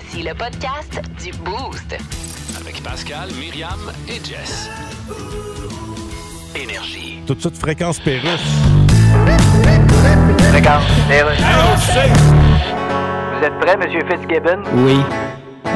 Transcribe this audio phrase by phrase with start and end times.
[0.00, 1.96] Voici le podcast du Boost.
[2.60, 4.70] Avec Pascal, Myriam et Jess.
[6.54, 7.18] Énergie.
[7.26, 8.30] Tout de fréquence Pérusse.
[10.54, 10.84] Regarde,
[13.38, 14.62] Vous êtes prêt, Monsieur Fitzgibbon?
[14.74, 15.00] Oui.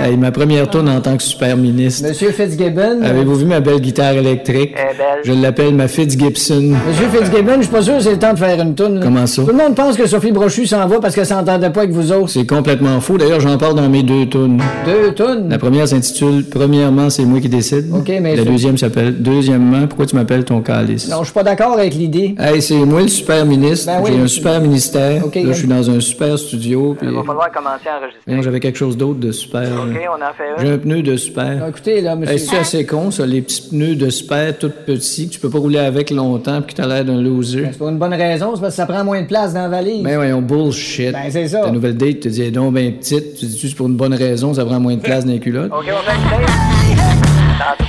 [0.00, 2.08] Hey, ma première tourne en tant que super ministre.
[2.08, 3.02] Monsieur Fitzgibbon?
[3.02, 4.74] Avez-vous vu ma belle guitare électrique?
[4.76, 5.20] Elle est belle.
[5.22, 6.74] Je l'appelle ma Fitzgibson.
[6.88, 8.96] Monsieur Fitzgibbon, je suis pas sûr que c'est le temps de faire une toune.
[8.98, 9.04] là.
[9.04, 9.42] Comment ça?
[9.42, 12.10] Tout le monde pense que Sophie Brochu s'en va parce qu'elle s'entendait pas avec vous
[12.10, 12.30] autres.
[12.30, 13.16] C'est complètement faux.
[13.16, 14.60] D'ailleurs, j'en parle dans mes deux tunes.
[14.84, 15.48] Deux tounes.
[15.48, 17.86] La première s'intitule Premièrement, c'est moi qui décide.
[17.94, 21.08] OK, mais La deuxième s'appelle Deuxièmement, pourquoi tu m'appelles ton calice?
[21.08, 22.34] Non, je suis pas d'accord avec l'idée.
[22.40, 23.86] Hey, c'est moi le super ministre.
[23.86, 24.10] Ben oui.
[24.16, 25.24] J'ai un super ministère.
[25.26, 26.96] OK, Là, je suis dans un super studio.
[27.02, 28.42] Il va falloir commencer à enregistrer.
[28.42, 29.62] J'avais quelque chose d'autre de super.
[29.88, 30.00] OK, là.
[30.10, 30.78] on en fait J'ai un.
[30.78, 31.56] pneu de super.
[31.56, 32.34] Non, écoutez, là, monsieur.
[32.34, 35.50] Hey, c'est assez con, ça, les petits pneus de super tout petits que tu peux
[35.50, 37.64] pas rouler avec longtemps puis que t'as l'air d'un loser?
[37.72, 39.68] C'est pour une bonne raison, c'est parce que ça prend moins de place dans la
[39.68, 40.02] valise.
[40.02, 41.12] Ben voyons, bullshit.
[41.12, 41.60] Ben, c'est ça.
[41.62, 43.36] Ta nouvelle date te dit, elle est donc ben petite.
[43.38, 45.72] Tu dis, c'est pour une bonne raison, ça prend moins de place dans les culottes?
[45.72, 47.82] OK, on fait le tape.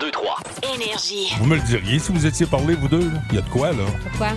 [0.00, 0.36] 1023.
[0.74, 1.32] Énergie.
[1.38, 2.98] Vous me le diriez si vous étiez parlé, vous deux?
[3.00, 3.20] là?
[3.30, 3.84] Il y a de quoi, là?
[4.08, 4.28] Pourquoi?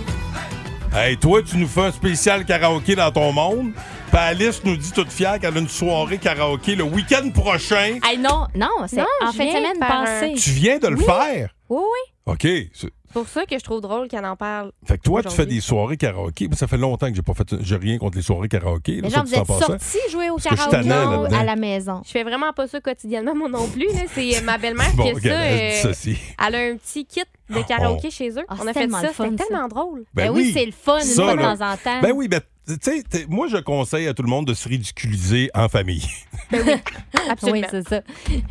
[0.94, 3.70] Hey, toi, tu nous fais un spécial karaoké dans ton monde.
[4.16, 7.98] Puis Alice nous dit toute fière qu'elle a une soirée karaoké le week-end prochain.
[8.02, 10.32] Hey, non, non, c'est Non, en je fin de viens semaine par passée.
[10.38, 11.04] Tu viens de le Oui.
[11.04, 11.50] faire?
[11.68, 12.32] Oui, oui.
[12.32, 12.40] OK.
[12.42, 14.72] C'est- C'est pour ça que je trouve drôle qu'elle en parle.
[14.86, 15.54] Fait que toi, tu fais Aujourd'hui.
[15.56, 16.48] des soirées karaoké.
[16.48, 17.54] Moi, ça fait longtemps que j'ai pas fait.
[17.60, 18.96] J'ai rien contre les soirées karaoké.
[18.96, 19.66] là, Mais ça, genre, tu vous êtes t'en passais.
[19.66, 21.38] sortis jouer au Parce que je suis karaoké tannant ou là-dedans.
[21.40, 22.02] à la maison.
[22.04, 23.86] Je fais vraiment pas ça quotidiennement, moi non plus.
[23.86, 24.00] là.
[24.14, 25.88] C'est euh, ma belle-mère Bon, qui a regarde, ça.
[25.90, 26.44] elle dit euh.
[26.48, 28.44] Elle a un petit kit de karaoké chez eux.
[28.48, 29.06] Ah, On c'est a fait tellement ça.
[29.08, 29.48] le fun, C'était ça.
[29.48, 30.04] tellement drôle.
[30.14, 31.56] Ben, oui, c'est le fun, une Ça, fois de là.
[31.56, 32.00] temps en temps.
[32.02, 32.40] Ben oui, mais
[32.74, 36.04] tu sais, t'es- moi, je conseille à tout le monde de se ridiculiser en famille.
[37.30, 37.58] Absolument.
[37.60, 38.00] Oui, c'est ça.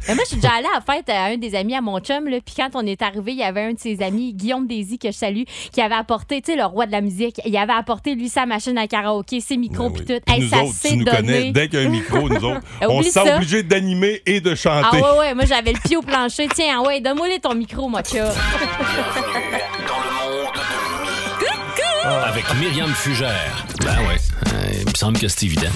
[0.08, 2.00] Mais moi, je suis déjà allée à la fête à un des amis à mon
[2.00, 4.68] chum, là, puis quand on est arrivé, il y avait un de ses amis, Guillaume
[4.68, 7.56] Daisy, que je salue, qui avait apporté, tu sais, le roi de la musique, il
[7.58, 10.32] avait apporté, lui, sa machine à karaoké, ses micros, Ben puis tout.
[10.32, 11.18] Hey, nous ça autres, tu nous donné.
[11.18, 11.52] connais.
[11.52, 14.42] Dès qu'il y a un micro, nous autres, on Oublie se sent obligé d'animer et
[14.42, 14.98] de Ah chanter.
[15.02, 16.48] ouais, ouais, moi, j'avais le pied au plancher.
[16.54, 18.02] Tiens, ouais, donne-moi les ton micro, moi,
[22.36, 23.66] Avec Myriam Fugère.
[23.86, 25.70] Ben ouais, euh, il me semble que c'est évident.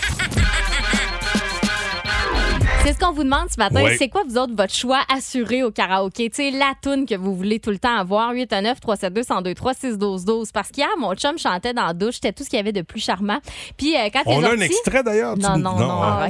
[2.84, 3.81] C'est ce qu'on vous demande ce matin.
[3.81, 3.96] Ouais.
[3.97, 6.30] C'est quoi, vous autres, votre choix assuré au karaoké?
[6.30, 8.34] Tu sais, la toune que vous voulez tout le temps avoir.
[8.34, 12.16] 819 372 1023 6 12 12 Parce qu'hier, mon chum chantait dans la douche.
[12.16, 13.40] C'était tout ce qu'il y avait de plus charmant.
[13.78, 15.36] Puis euh, quand il On a un sorti- extrait d'ailleurs.
[15.36, 16.28] tu Non, nous- non, non.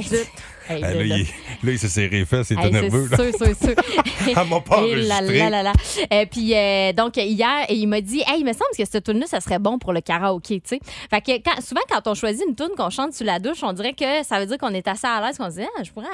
[0.68, 1.26] Hey, Ah, là,
[1.72, 3.08] il, s'est serré les fesses, il était Hey, nerveux.
[3.16, 3.74] C'est sûr, sûr, sûr.
[4.36, 5.38] Elle m'a pas Et là, enregistré.
[5.38, 5.72] là, là, là.
[6.12, 9.18] Euh, puis euh, donc hier, il m'a dit, hey, il me semble que cette tune
[9.18, 10.80] là ça serait bon pour le karaoké, tu sais.
[11.10, 13.72] Fait que quand- souvent quand on choisit une tune qu'on chante sous la douche, on
[13.72, 15.90] dirait que ça veut dire qu'on est assez à l'aise, qu'on se dit, ah, je
[15.90, 16.06] pourrais,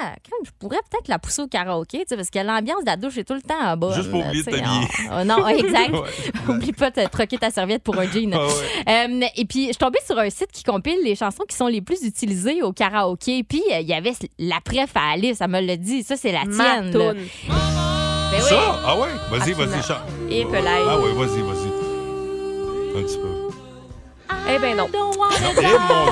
[0.45, 3.19] je pourrais peut-être la pousser au karaoké, tu sais, parce que l'ambiance de la douche
[3.19, 3.93] est tout le temps en bas.
[3.95, 5.25] Juste pour oublier de t'habiller.
[5.25, 5.91] non, exact.
[5.93, 6.55] Ouais.
[6.55, 8.33] Oublie pas de troquer ta serviette pour un jean.
[8.35, 8.53] Ah ouais.
[8.89, 11.67] Euh, et puis, je suis tombée sur un site qui compile les chansons qui sont
[11.67, 13.43] les plus utilisées au karaoké.
[13.43, 14.13] Puis, il y avait
[14.49, 16.03] la préf à Alice, elle me l'a dit.
[16.03, 16.87] Ça, c'est la tienne.
[16.87, 16.91] là.
[16.93, 17.17] toune.
[17.49, 18.49] Ben oui.
[18.49, 18.81] Ça?
[18.85, 19.09] Ah ouais?
[19.31, 19.67] Vas-y, Absolument.
[19.73, 19.97] vas-y, chante.
[20.31, 20.71] Et là.
[20.89, 22.99] Ah ouais, vas-y, vas-y.
[22.99, 23.29] Un petit peu.
[24.49, 24.87] Eh ben non.
[24.93, 25.53] Eh mon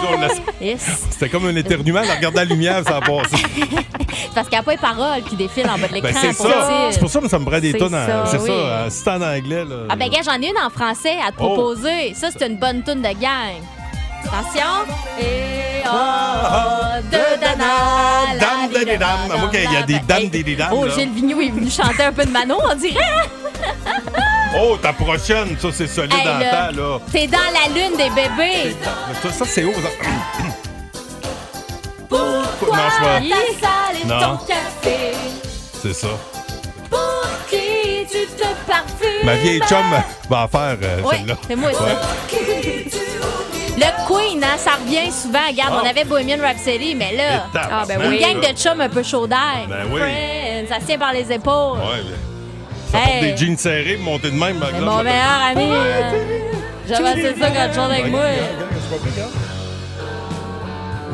[0.00, 0.28] Dieu, on l'a-
[0.60, 1.06] Yes.
[1.10, 2.00] c'était comme un éternuement.
[2.02, 3.36] Elle regardait la lumière, ça a passé.
[3.36, 6.10] C'est parce qu'il n'y a pas les paroles qui défilent en bas de l'écran.
[6.12, 6.68] Ben, c'est pour ça.
[6.68, 6.88] dire.
[6.92, 7.94] C'est pour ça que ça me prend des C'est tonnes.
[7.94, 8.46] en- ça, C'est oui.
[8.46, 8.52] ça.
[8.52, 9.76] euh, Si en anglais, là.
[9.88, 11.46] Ah ben gars, j'en ai une en français à te Oh.
[11.54, 12.14] proposer.
[12.14, 13.60] Ça, c'est une bonne tune de gang.
[14.26, 14.72] Attention.
[15.20, 17.64] Et oh, de dana,
[18.40, 19.28] Dame, vie de des dames.
[19.28, 20.04] dame, Moi, qu'il y a des dame.
[20.06, 20.72] dames, des des dames.
[20.72, 20.88] Oh.
[20.88, 23.00] Gilles Vigneault est venu chanter un peu de Manon, on dirait.
[24.56, 26.68] Oh, ta prochaine, ça, c'est solide là.
[26.70, 27.00] temps, là.
[27.10, 28.76] T'es dans la lune des bébés.
[29.20, 29.72] Ça, c'est haut.
[29.72, 29.88] ça.
[32.08, 35.12] Pourquoi Non, ta salle et ton café?
[35.82, 36.06] C'est ça.
[36.88, 39.24] Pour qui tu te parfumes?
[39.24, 39.90] Ma vieille chum
[40.30, 41.34] va en faire euh, Oui, celle-là.
[41.48, 41.78] c'est moi, ça.
[43.76, 45.46] Le Queen, hein, ça revient souvent.
[45.48, 45.80] Regarde, Ah.
[45.82, 47.46] on avait Bohemian Rhapsody, mais là.
[47.54, 48.20] Ah, ben une oui.
[48.20, 49.66] gang de chums un peu chaud d'air.
[49.68, 50.00] Ben oui.
[50.00, 51.78] Friends, ça se tient par les épaules.
[51.78, 52.16] Ouais, bien.
[52.92, 53.32] Ça porte Hey.
[53.32, 54.56] des jeans serrés, monter de même.
[54.72, 55.68] C'est mon je- meilleur ami.
[55.72, 56.10] euh,
[56.88, 58.20] J'avais assez ça quand tu chantes avec moi.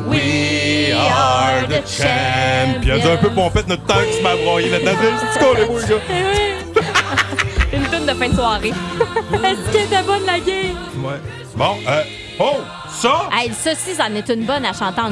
[0.07, 3.11] We are the champions.
[3.13, 4.91] Un peu pompette notre temps qui se m'a broyé là-dedans.
[5.33, 5.95] C'est beau, les gars.
[6.09, 6.81] Eh oui.
[7.73, 8.69] Une toune de fin de soirée.
[9.33, 10.75] Est-ce qu'elle était bonne, la game?
[11.03, 11.19] Ouais.
[11.55, 12.03] Bon, euh,
[12.41, 12.57] oh,
[12.89, 15.11] ça, Hey, ça, si, ça en est une bonne à chanter en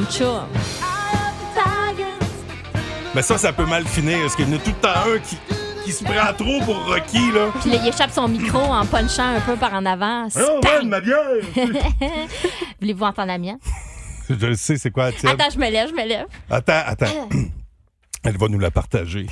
[3.14, 4.18] mais ça, ça peut mal finir.
[4.20, 5.36] Parce qu'il y en a tout le temps un qui,
[5.84, 7.48] qui se prend trop pour Rocky, là.
[7.60, 10.28] Puis là, il échappe son micro en punchant un peu par en avant.
[10.36, 11.18] Oh, ouais, ma bière!
[12.80, 13.58] Voulez-vous entendre la mienne?
[14.28, 15.32] Je le sais, c'est quoi la tienne?
[15.32, 16.26] Attends, je me lève, je me lève.
[16.48, 17.28] Attends, attends.
[18.22, 19.26] Elle va nous la partager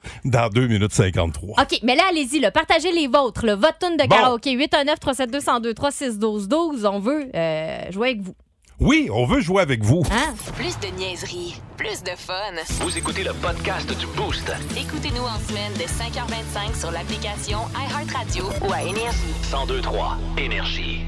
[0.24, 1.60] dans 2 minutes 53.
[1.60, 3.44] OK, mais là, allez-y, là, partagez les vôtres.
[3.46, 4.16] Là, votre tune de Bon.
[4.16, 8.34] karaoké, 819 372 1023 6 12 12 On veut euh, jouer avec vous.
[8.80, 10.04] Oui, on veut jouer avec vous.
[10.12, 10.34] Hein?
[10.54, 12.34] Plus de niaiserie, plus de fun.
[12.80, 14.52] Vous écoutez le podcast du Boost.
[14.80, 19.34] Écoutez-nous en semaine de 5h25 sur l'application iHeartRadio ou à Énergie.
[19.50, 21.00] 1023 Énergie.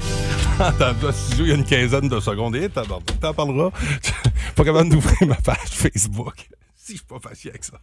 [1.38, 2.56] Il y a une quinzaine de secondes.
[2.56, 3.70] Et t'en t'en parleras.
[4.56, 6.48] Pas capable d'ouvrir ma page Facebook.
[6.90, 7.75] Si je suis pas patient avec ça.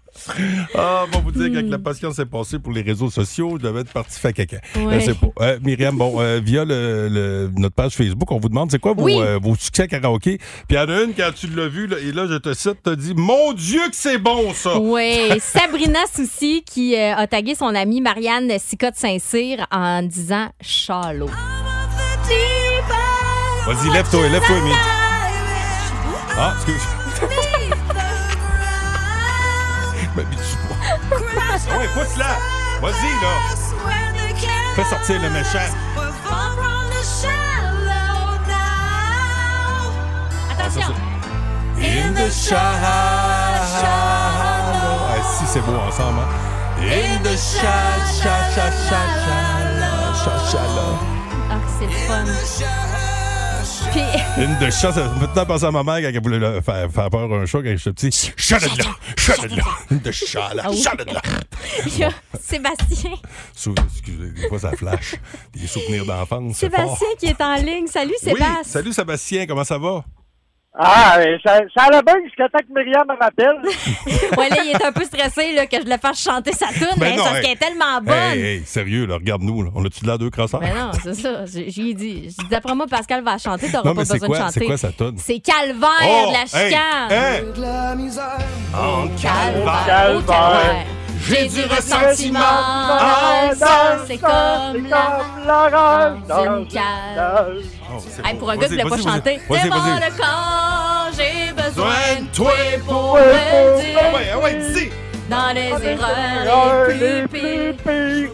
[0.76, 3.80] Ah, bon, vous dire qu'avec la patience est passée pour les réseaux sociaux, je devais
[3.82, 4.58] être parti faire caca.
[4.76, 5.00] Ouais.
[5.00, 5.28] Sais pas.
[5.46, 8.92] Euh, Myriam, bon, euh, via le, le- notre page Facebook, on vous demande c'est quoi
[8.94, 9.18] vos, Oui.
[9.18, 10.40] euh, vos succès karaoké.
[10.40, 12.54] Puis il y en a une, quand tu l'as vu, là, et là, je te
[12.54, 14.78] cite, t'as dit Mon Dieu, que c'est bon, ça!
[14.78, 21.30] Oui, Sabrina Soucy qui euh, a tagué son amie Marianne Sicotte Saint-Cyr en disant Charlot.
[23.66, 24.56] Vas-y, lève-toi, lève-toi.
[26.38, 27.38] Ah, excuse.
[30.24, 31.58] Pas.
[31.70, 32.32] Ah ouais, pousse-la.
[32.82, 33.34] Vas-y, là.
[34.76, 35.70] Fais sortir le méchant.
[40.52, 40.94] Attention!
[41.80, 42.68] In the shallow.
[45.10, 46.20] Ah, si, c'est beau ensemble.
[46.20, 46.28] Hein?
[46.82, 48.42] In the shallow.
[50.52, 50.94] Shallow.
[51.50, 52.26] Ah, c'est le fun.
[54.00, 54.94] In the shallow.
[54.94, 57.36] Ça me fait penser à ma mère quand elle voulait là, faire, faire peur à
[57.36, 58.32] un chat quand j'étais petit.
[58.36, 58.86] Shut it là.
[59.46, 59.64] It là.
[59.92, 60.62] In the shallow.
[60.64, 61.22] Ah là.
[61.86, 62.10] il y a
[62.40, 63.12] Sébastien.
[63.56, 65.16] Sou- Excusez, des fois ça flash.
[65.54, 66.58] Des souvenirs d'enfance.
[66.58, 66.98] c'est fort.
[66.98, 67.88] Sébastien qui est en ligne.
[67.88, 68.64] Salut, Oui, Sébastien.
[68.64, 70.04] salut Sébastien, comment ça va?
[70.80, 73.58] Ah, euh, ça, ça allait bien jusqu'à temps que Myriam me rappelle.
[74.38, 76.86] Ouais, là, il est un peu stressé là, que je le fasse chanter sa tune,
[76.98, 77.42] Ben mais non, parce hey.
[77.44, 78.14] qu'elle est tellement bonne.
[78.16, 79.72] Hey, hey, sérieux, là, regarde-nous.
[79.74, 80.60] On a-tu de l'air deux crosseurs?
[80.60, 81.46] Mais non, c'est ça.
[81.46, 82.36] J'ai j'ai dit.
[82.52, 84.60] D'après moi, Pascal va chanter, t'auras pas besoin de chanter.
[84.60, 85.16] c'est quoi sa tonne?
[85.18, 87.12] C'est Calvaire Oh, de la hey, chicane.
[87.12, 87.44] hey.
[88.76, 89.86] En Calvaire.
[89.88, 90.18] Calvaire.
[90.18, 90.86] au calvaire.
[91.30, 92.40] J'ai du ressentiment.
[92.42, 97.64] Ah, ça, c'est comme la l'horreur dans une cage.
[97.92, 99.40] Oh, Hey, pour un gars qui voulait pas chanter.
[99.50, 99.70] Vas-y.
[99.70, 102.52] le corps, j'ai besoin de toi
[102.86, 104.90] pour me dire Ah ouais, ah ouais, dis!
[105.30, 108.32] dans les erreurs les plus pires.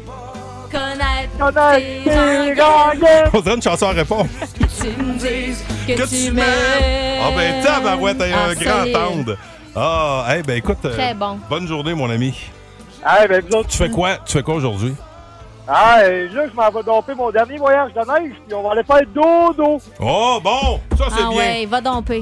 [0.71, 4.27] Connaître tes rengaines, On dirait une chanson à répondre.
[4.59, 7.21] que tu me dises que, Que tu m'aimes.
[7.21, 9.37] Ah ben tabarouette, t'as Ah, un grand tendre.
[9.75, 11.39] Ah, hey, ben écoute, euh, Très bon.
[11.49, 12.33] bonne journée, mon ami.
[13.03, 14.17] Ben, vous autres, Tu fais quoi?
[14.25, 14.93] Tu fais quoi aujourd'hui?
[15.65, 18.71] Ah, euh, là, je m'en vais domper mon dernier voyage de neige, puis on va
[18.73, 19.81] aller faire dodo.
[20.01, 20.79] Oh, bon!
[20.97, 21.37] Ça, c'est Ah bien.
[21.37, 22.21] ouais, va domper.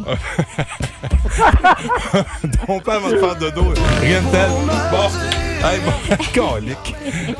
[2.68, 3.74] Ton père va te faire dodo.
[4.00, 4.50] Rien de tel.
[4.92, 5.10] Bon.
[5.63, 5.92] Hey, bon.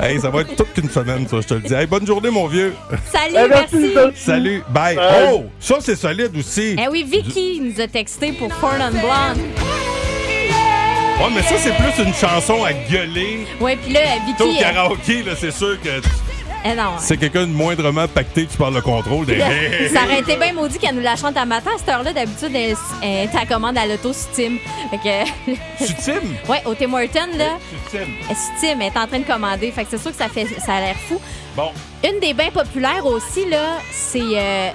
[0.00, 1.72] Hey, ça va être toute une semaine, ça, je te le dis.
[1.74, 2.74] Hey, bonne journée, mon vieux.
[3.12, 3.94] Salut, Eh, merci.
[4.16, 4.64] Salut.
[4.70, 4.96] Bye.
[4.96, 5.28] Bye.
[5.32, 6.76] Oh, ça, c'est solide aussi.
[6.78, 9.71] Eh oui, Vicky nous a texté pour Ford on Blonde.
[11.22, 13.46] Ouais, mais ça, c'est plus une chanson à gueuler.
[13.60, 14.00] Ouais, puis là,
[14.36, 14.58] Toi, au Vicky.
[14.58, 16.00] euh, karaoké, là, c'est sûr que
[16.64, 16.92] eh non.
[16.98, 19.26] c'est quelqu'un de moindrement pacté qui parle le contrôle.
[19.26, 19.38] Des...
[19.94, 21.70] Ça aurait été bien maudit qu'elle nous la chante à matin.
[21.74, 24.56] À cette heure-là, d'habitude, elle, elle à commande à l'auto Tim.
[24.90, 25.52] Fait que.
[26.50, 27.50] Ouais, au Tim Horton, là.
[27.90, 27.96] Tu
[28.60, 28.80] times.
[28.80, 29.70] Elle est en train de commander.
[29.70, 31.20] Fait que c'est sûr que ça, fait, ça a l'air fou.
[31.56, 31.70] Bon.
[32.04, 34.20] Une des bien populaires aussi, là, c'est.
[34.20, 34.70] Euh,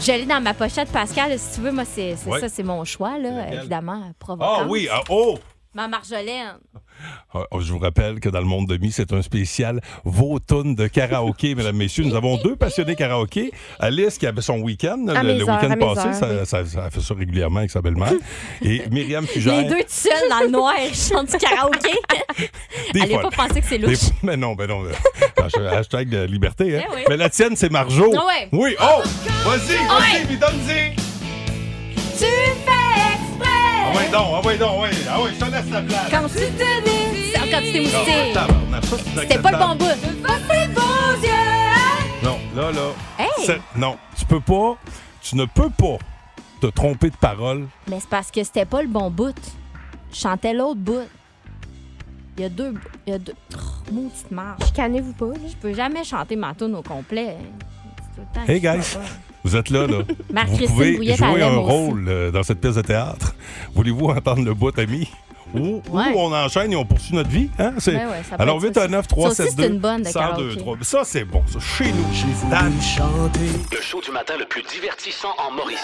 [0.00, 1.38] je l'ai dans ma pochette, Pascal.
[1.38, 2.40] Si tu veux, moi, c'est Ouais.
[2.40, 4.60] ça, c'est mon choix, là, évidemment, provocante.
[4.62, 5.38] Ah oui, ah, oh!
[5.74, 6.58] Ma Marjolaine.
[7.32, 10.74] Ah, Je vous rappelle que dans le monde de mi, c'est un spécial vos tunes
[10.74, 12.04] de karaoké, mesdames, messieurs.
[12.04, 13.50] Nous avons deux passionnés karaoké.
[13.80, 16.46] Alice, qui avait son week-end, le, week-end passé, heures, ça, oui.
[16.46, 18.12] ça- ça fait ça régulièrement avec sa belle-mère.
[18.62, 19.62] Et Myriam Fugère.
[19.62, 21.88] Les deux tout seuls dans le noir, ils chantent du karaoké.
[22.92, 23.30] Des Allez fois.
[23.30, 23.96] pas penser que c'est louche.
[23.98, 24.84] fois- Mais non, mais non.
[24.84, 24.92] euh,
[25.38, 26.82] hashtag- Hashtag de liberté, hein?
[26.86, 27.00] Eh oui.
[27.08, 28.12] Mais la tienne, c'est Marjo.
[28.14, 28.48] Ah ouais.
[28.52, 28.76] Oui.
[28.78, 29.00] Oh!
[29.46, 30.26] Vas-y, vas-y, Ouais.
[30.26, 30.96] puis donne-y.
[32.18, 32.26] Tu.
[32.61, 32.61] Ah
[33.96, 34.90] ouais, donc, ah ouais, donc, ouais.
[35.10, 36.10] Ah ouais, je te laisse la place.
[36.10, 37.32] Quand tu te dis.
[37.34, 38.32] Quand tu t'es Non, mousté.
[38.32, 40.22] tabarnak, ça, c'est C'était pas le bon bout.
[40.22, 40.56] Pas
[41.22, 42.22] yeux.
[42.22, 42.80] Non, là, là.
[43.18, 43.28] Hey!
[43.46, 44.76] c'est- Non, tu peux pas.
[45.20, 45.98] Tu ne peux pas
[46.60, 47.66] te tromper de parole.
[47.88, 49.34] Mais c'est parce que c'était pas le bon bout.
[50.12, 51.06] Je chantais l'autre bout.
[52.36, 52.70] Il y a deux.
[52.72, 52.80] bouts.
[53.06, 53.34] Il y a deux.
[53.54, 54.64] Oh, maudite marge.
[54.66, 55.48] Chicanez-vous pas, là?
[55.48, 57.36] Je peux jamais chanter ma tune au complet.
[57.98, 58.96] C'est tout le temps Hey, guys.
[59.44, 59.98] Vous êtes là, là.
[60.46, 63.34] Vous pouvez Bouillette, jouer un rôle euh, dans cette pièce de théâtre.
[63.74, 65.08] Voulez-vous entendre le bout, ami?
[65.54, 66.12] Ou, ou Ouais.
[66.16, 67.50] on enchaîne et on poursuit notre vie.
[67.58, 67.72] Hein?
[67.78, 69.08] C'est- Ouais, ouais, ça peut Alors, être 8 ça à 9, aussi.
[69.08, 70.56] 3, Ça aussi, 7, c'est 2, une bonne de 102, karaoké.
[70.56, 70.76] 3.
[70.82, 71.42] Ça, c'est bon.
[71.52, 72.50] Ça, chez nous.
[72.50, 72.72] Dan.
[73.72, 75.78] Le show du matin le plus divertissant en Mauricie.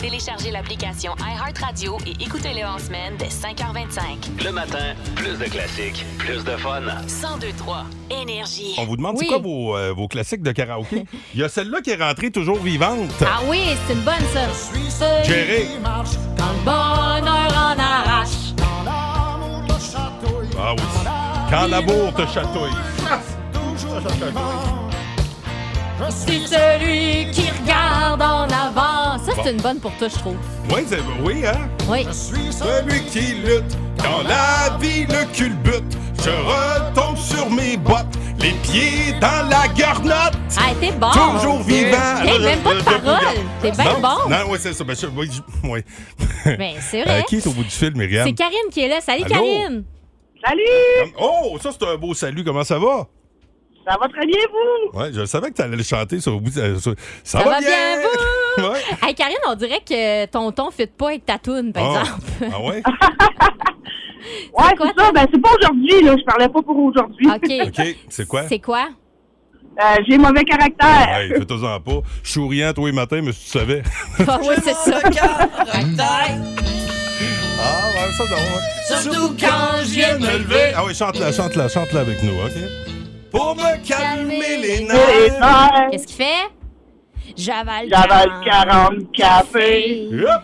[0.00, 4.42] Téléchargez l'application iHeartRadio et écoutez-le en semaine dès 5h25.
[4.44, 6.80] Le matin, plus de classiques, plus de fun.
[6.80, 8.74] 1023 Énergie.
[8.78, 9.26] On vous demande, Oui.
[9.28, 11.04] c'est quoi vos, euh, vos classiques de karaoké?
[11.34, 13.10] Il y a celle-là qui est rentrée toujours vivante.
[13.20, 15.22] Ah oui, c'est une bonne, ça.
[15.22, 15.68] Gérée.
[15.84, 18.54] Quand le bonheur en arrache.
[20.58, 20.82] Ah oui.
[21.50, 22.70] Quand l'amour te chatouille.
[26.00, 29.18] Je suis celui qui regarde en avant.
[29.24, 30.36] Ça, c'est une bonne pour toi, je trouve.
[30.72, 31.68] Oui, c'est- oui, hein?
[31.88, 32.04] Oui.
[32.06, 35.96] Je suis celui qui lutte quand la vie le culbute.
[36.22, 38.06] Je retombe sur mes bottes,
[38.40, 40.34] les pieds dans la garnotte.
[40.58, 41.10] Ah, t'es bon.
[41.10, 41.96] Toujours vivant.
[42.24, 43.26] Hey, même pas de parole.
[43.62, 44.28] T'es bien non, bon.
[44.30, 44.84] Non, oui, c'est ça.
[44.84, 45.80] Ben, je- oui, je- oui.
[46.58, 47.20] Ben, c'est vrai.
[47.20, 48.26] Euh, qui est au bout du fil, Myriam?
[48.26, 49.00] C'est Karine qui est là.
[49.00, 49.34] Salut, Allô?
[49.34, 49.84] Karine.
[50.44, 51.12] Salut!
[51.20, 52.42] Oh, ça, c'est un beau salut.
[52.44, 53.06] Comment ça va?
[53.90, 54.98] Ça va très bien, vous?
[55.00, 56.50] Ouais, je savais que tu allais le chanter sur au bout.
[56.54, 56.94] de- sur-
[57.24, 57.68] Ça, Ça va bien,
[58.02, 58.62] vous?
[58.70, 58.78] Ouais.
[59.02, 62.00] Hey, Karine, on dirait que ton ton fit pas avec ta toune, par Ah.
[62.02, 62.52] exemple.
[62.54, 62.82] Ah ouais?
[64.52, 65.12] Ouais, quoi, c'est ça.
[65.12, 66.14] Ben, c'est pas aujourd'hui, là.
[66.18, 67.26] Je parlais pas pour aujourd'hui.
[67.26, 67.68] OK.
[67.78, 68.42] OK, c'est quoi?
[68.48, 68.88] C'est quoi?
[69.82, 71.08] Euh, J'ai mauvais caractère.
[71.16, 72.00] Hey, fais-toi-en pas.
[72.22, 73.82] Je suis souriant tous les matins, mais si tu savais.
[74.28, 75.00] Ah oui, c'est ça.
[75.02, 75.08] Ah,
[77.94, 79.00] ouais, ça donc.
[79.02, 80.72] Surtout quand je viens de me lever.
[80.76, 82.52] Ah oui, chante-la, chante-la, chante-la avec nous, OK?
[83.30, 85.90] Pour me calmer les nerfs.
[85.90, 86.50] Qu'est-ce qu'il fait?
[87.36, 90.08] J'avale J'avale 40 cafés.
[90.10, 90.42] Yup!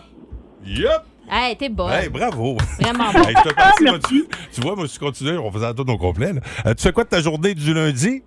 [0.65, 1.03] Yup!
[1.29, 1.89] Hey, t'es bon.
[1.89, 2.57] Hey, bravo!
[2.79, 3.19] Vraiment bon.
[3.23, 4.07] Hey, je te remercie, moi, Merci.
[4.07, 6.31] tu, tu vois, moi, je continue, on faisait tout au complet.
[6.33, 6.41] là.
[6.65, 8.23] Euh, tu fais quoi de ta journée du lundi?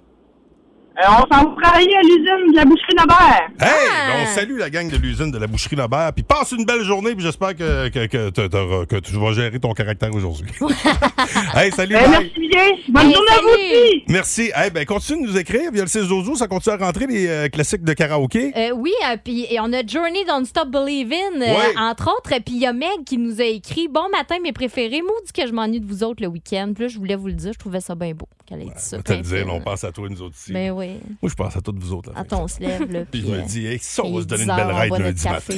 [0.99, 3.49] Euh, on s'en va travailler à l'usine de la boucherie Nobert.
[3.61, 3.68] Hey!
[3.90, 4.09] Ah!
[4.09, 6.12] ben, on salue la gang de l'usine de la boucherie Lambert.
[6.12, 9.32] Puis passe une belle journée, puis j'espère que, que, que, t'as- t'auras- que tu vas
[9.32, 10.50] gérer ton caractère aujourd'hui.
[11.54, 11.94] hey, salut!
[11.94, 12.11] Ben, bye.
[12.11, 12.64] merci bien.
[12.88, 14.04] Bonne Hey, journée à vous aussi.
[14.09, 14.50] Merci.
[14.54, 17.26] Hey, ben, continue de nous écrire via le 6 12 ça continue à rentrer les
[17.28, 18.52] euh, classiques de karaoké.
[18.56, 21.75] Euh, oui, euh, puis et on a Journey Don't Stop Believin', euh, Ouais.
[21.78, 22.30] entre autres.
[22.44, 25.00] Puis il y a Meg qui nous a écrit Bon matin, mes préférés.
[25.02, 26.73] Maudit que je m'ennuie de vous autres le week-end.
[26.75, 28.71] Puis là, je voulais vous le dire, je trouvais ça bien beau qu'elle ait dit
[28.76, 28.97] ça.
[28.97, 30.52] Je vais te le dire, on pense à toi, nous autres ici.
[30.52, 31.00] Ben oui.
[31.23, 32.11] Moi, je pense à toutes vous autres.
[32.12, 32.19] là.
[32.21, 33.00] Attends, on se lève, là.
[33.11, 35.28] Puis je me dis, hey, ça, on va se donner 10 une belle ride lundi
[35.28, 35.54] matin.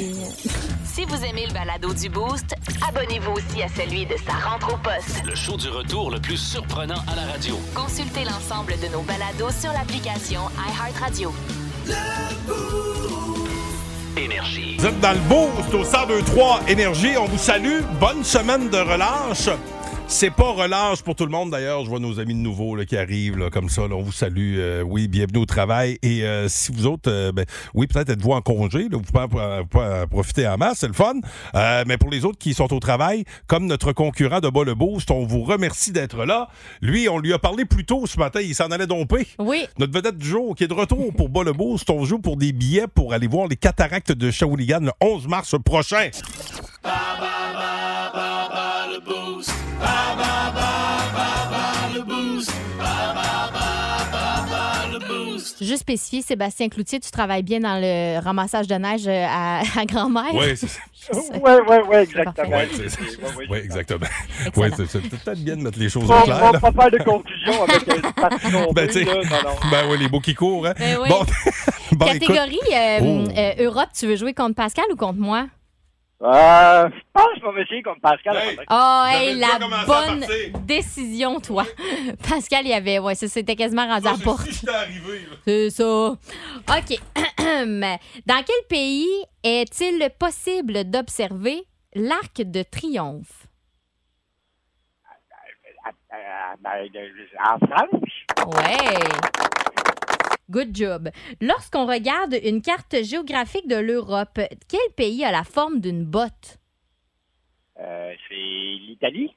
[0.85, 2.55] Si vous aimez le balado du Boost,
[2.87, 5.23] abonnez-vous aussi à celui de sa rentre au poste.
[5.25, 7.59] Le show du retour le plus surprenant à la radio.
[7.75, 11.33] Consultez l'ensemble de nos balados sur l'application iHeartRadio.
[14.17, 14.77] Énergie.
[14.79, 17.17] Vous êtes dans le boost au 1023 Énergie.
[17.19, 17.81] On vous salue.
[17.99, 19.49] Bonne semaine de relâche.
[20.15, 21.83] C'est pas relâche pour tout le monde d'ailleurs.
[21.85, 23.89] Je vois nos amis de nouveau là, qui arrivent là, comme ça.
[23.89, 23.97] là.
[23.97, 24.57] on vous salue.
[24.59, 25.99] Euh, oui, bienvenue au travail.
[26.03, 28.83] Et euh, si vous autres, euh, ben, oui, peut-être êtes-vous en congé.
[28.85, 31.15] Là, vous pouvez en- en- en profiter en masse, c'est le fun.
[31.57, 34.75] Euh, mais pour les autres qui sont au travail, comme notre concurrent de bas le
[34.75, 36.49] boost, on vous remercie d'être là.
[36.83, 38.41] Lui, on lui a parlé plus tôt ce matin.
[38.43, 39.27] Il s'en allait domper.
[39.41, 39.65] Oui.
[39.79, 41.91] Notre vedette du jour qui est de retour pour Bas le Boost.
[41.91, 45.57] On joue pour des billets pour aller voir les cataractes de Shawinigan le 11 mars
[45.65, 46.11] prochain.
[55.63, 59.85] Juste spécifier, Sébastien Cloutier, tu travailles bien dans le ramassage de neige euh, à, à
[59.87, 60.35] grand-mère.
[60.35, 62.57] Oui, c'est exactement.
[62.57, 63.49] ouais, c'est- c'est- Ouais, ouais.
[63.49, 64.07] ouais, exactement.
[64.57, 66.39] Ouais, c'est peut-être bien de mettre les choses On au clair.
[66.39, 66.61] va là.
[66.61, 68.73] pas faire de conclusion avec un patron.
[68.75, 70.67] Ben, tu ben oui, les beaux qui courent.
[70.67, 70.75] Hein?
[70.79, 71.09] Ben oui.
[71.09, 71.25] Bon,
[71.93, 72.21] bon, écoute.
[72.29, 73.25] Catégorie euh, Oh.
[73.37, 75.47] euh, Europe, tu veux jouer contre Pascal ou contre moi?
[76.25, 78.37] Euh, je pense que je vais m'essayer comme Pascal.
[78.37, 78.57] Hey.
[78.71, 80.25] Oh, hey, la bonne
[80.65, 81.65] décision, toi.
[82.29, 84.49] Pascal, il y avait, ouais, c'était quasiment rendu à porte.
[85.45, 85.85] C'est ça.
[85.85, 86.19] OK.
[87.39, 89.09] Dans quel pays
[89.43, 91.65] est-il possible d'observer
[91.95, 93.49] l'arc de triomphe?
[96.15, 97.09] Euh, ben, euh,
[97.43, 98.55] en France?
[98.55, 99.09] Ouais.
[100.53, 101.09] Good job.
[101.41, 106.59] Lorsqu'on regarde une carte géographique de l'Europe, quel pays a la forme d'une botte?
[107.81, 109.35] Euh, c'est l'Italie?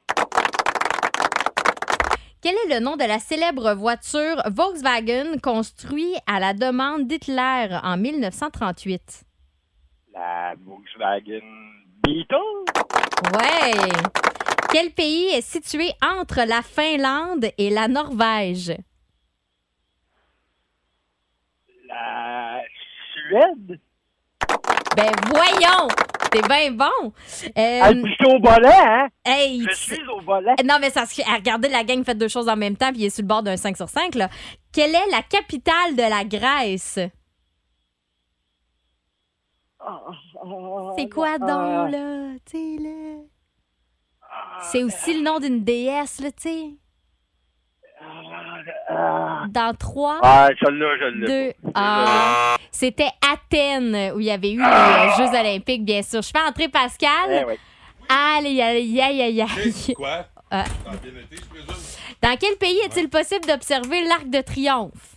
[2.42, 7.96] Quel est le nom de la célèbre voiture Volkswagen construite à la demande d'Hitler en
[7.96, 9.24] 1938?
[10.14, 11.40] La Volkswagen
[12.04, 12.36] Beetle?
[13.34, 13.90] Ouais.
[14.70, 18.76] Quel pays est situé entre la Finlande et la Norvège?
[21.96, 22.62] La
[23.14, 23.80] Suède?
[24.98, 25.88] Ben voyons!
[26.32, 27.14] T'es bien bon!
[27.58, 29.08] Euh, Ah, je suis au volant, hein?
[29.26, 30.56] hey, Je suis au volant.
[30.66, 31.22] non, mais ça se...
[31.26, 33.28] ah, Regardez, la gang fait deux choses en même temps, puis il est sur le
[33.28, 34.16] bord d'un 5 sur 5.
[34.16, 34.30] Là.
[34.74, 37.00] Quelle est la capitale de la Grèce?
[40.98, 42.34] C'est quoi donc, là?
[42.46, 43.22] Tu sais, là?
[44.72, 46.70] C'est aussi le nom d'une déesse, là, tu sais.
[49.46, 51.54] Ah, Dans 3, ah, celle-là, je l'ai.
[51.64, 52.56] 2, 1.
[52.72, 56.22] C'était Athènes où il y avait eu les euh, Jeux Olympiques, bien sûr.
[56.22, 57.30] Je fais entrer Pascal.
[57.30, 57.54] Eh oui.
[58.10, 59.94] Aïe, aïe, aïe, aïe, aïe.
[59.96, 60.26] Quoi?
[60.52, 60.64] Ah.
[60.84, 61.22] Présume?
[62.22, 65.16] Dans quel pays est-il possible d'observer l'Arc de Triomphe?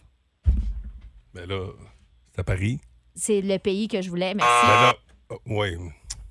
[1.34, 1.66] Ben là,
[2.32, 2.80] c'est à Paris.
[3.14, 4.66] C'est le pays que je voulais, merci.
[4.66, 4.94] Ben là,
[5.30, 5.76] oh, ouais.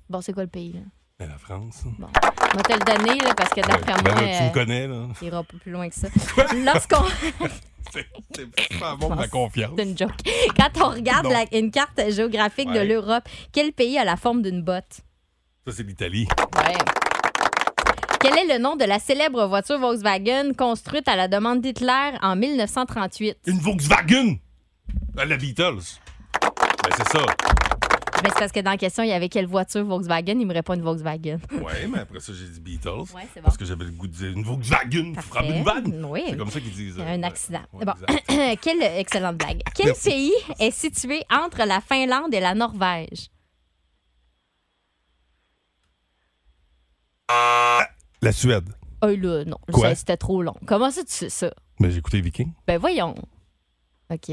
[0.08, 0.80] Bon, c'est quoi le pays, là?
[1.20, 1.82] Ben, la France.
[1.98, 4.48] Bon, on va te le donner, là, parce que d'après Ben moi, là, tu me
[4.48, 5.06] euh, connais, là.
[5.20, 6.06] il ira pas plus loin que ça.
[6.64, 7.04] Lorsqu'on.
[7.92, 9.72] C'est pas bon, ma confiance.
[9.76, 10.12] C'est une joke.
[10.56, 12.84] Quand on regarde la- une carte géographique de Ouais.
[12.86, 15.00] l'Europe, quel pays a la forme d'une botte?
[15.66, 16.28] Ça, c'est l'Italie.
[16.56, 16.74] Ouais.
[18.20, 22.36] Quel est le nom de la célèbre voiture Volkswagen construite à la demande d'Hitler en
[22.36, 23.38] 1938?
[23.46, 24.36] Une Volkswagen!
[25.16, 25.98] La Beatles.
[26.40, 27.26] Ben, c'est ça.
[28.28, 30.38] C'est parce que dans la question, il y avait quelle voiture Volkswagen?
[30.38, 31.38] Il me répond une Volkswagen.
[31.62, 33.12] Ouais, mais après ça, j'ai dit Beatles.
[33.14, 33.44] Ouais, c'est bon.
[33.44, 35.12] Parce que j'avais le goût de dire une Volkswagen.
[35.14, 36.04] Tu frappes une vanne.
[36.08, 36.22] Oui.
[36.28, 36.98] C'est comme ça qu'ils disent.
[37.00, 37.60] Un euh, accident.
[37.72, 37.92] ouais, bon.
[38.62, 39.62] Quelle excellente blague.
[39.74, 40.10] Quel Merci.
[40.10, 43.30] pays est situé entre la Finlande et la Norvège?
[48.22, 48.68] La Suède.
[49.02, 49.58] Oh là, non.
[49.94, 50.56] C'était trop long.
[50.66, 51.52] Comment ça, tu sais ça?
[51.78, 52.52] Ben, j'ai écouté Viking.
[52.66, 53.14] Ben voyons.
[54.10, 54.30] OK.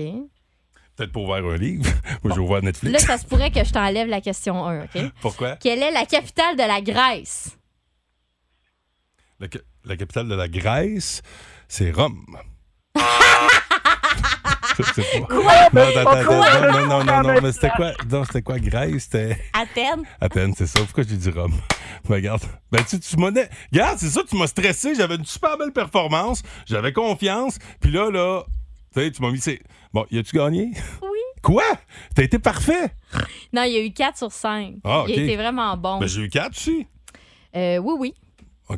[0.96, 1.86] Peut-être pour ouvrir un livre.
[2.24, 3.06] Moi, j'ai ouvert Là, Netflix.
[3.06, 4.98] ça se pourrait que je t'enlève la question 1, OK?
[5.22, 5.56] Pourquoi?
[5.58, 7.58] Quelle est la capitale de la Grèce?
[9.40, 11.22] La, ca- la capitale de la Grèce,
[11.68, 12.26] c'est Rome.
[14.94, 15.36] Sais pas.
[15.36, 17.92] Non, attends, attends, attends, non, non, non, non, mais c'était quoi?
[18.10, 19.04] Non, c'était quoi, Grèce?
[19.04, 20.04] C'était Athènes?
[20.20, 20.80] Athènes, c'est ça.
[20.82, 21.54] Pourquoi j'ai dit Rome?
[22.08, 22.42] Ben, regarde.
[22.72, 23.32] Ben, tu, tu m'as.
[23.72, 24.94] Regarde, c'est ça, tu m'as stressé.
[24.96, 26.44] J'avais une super belle performance.
[26.66, 27.58] J'avais confiance.
[27.80, 28.44] Puis là, là,
[29.02, 29.40] sais, tu m'as mis.
[29.40, 29.62] c'est-
[29.94, 30.72] Bon, y a-tu gagné?
[31.02, 31.10] Oui.
[31.42, 31.64] Quoi?
[32.16, 32.92] T'as été parfait?
[33.54, 34.76] Non, il y a eu 4 sur 5.
[34.84, 35.10] Ah, OK.
[35.10, 36.00] Il a été vraiment bon.
[36.00, 36.88] Ben, j'ai eu quatre aussi.
[37.56, 38.14] Euh, oui, oui.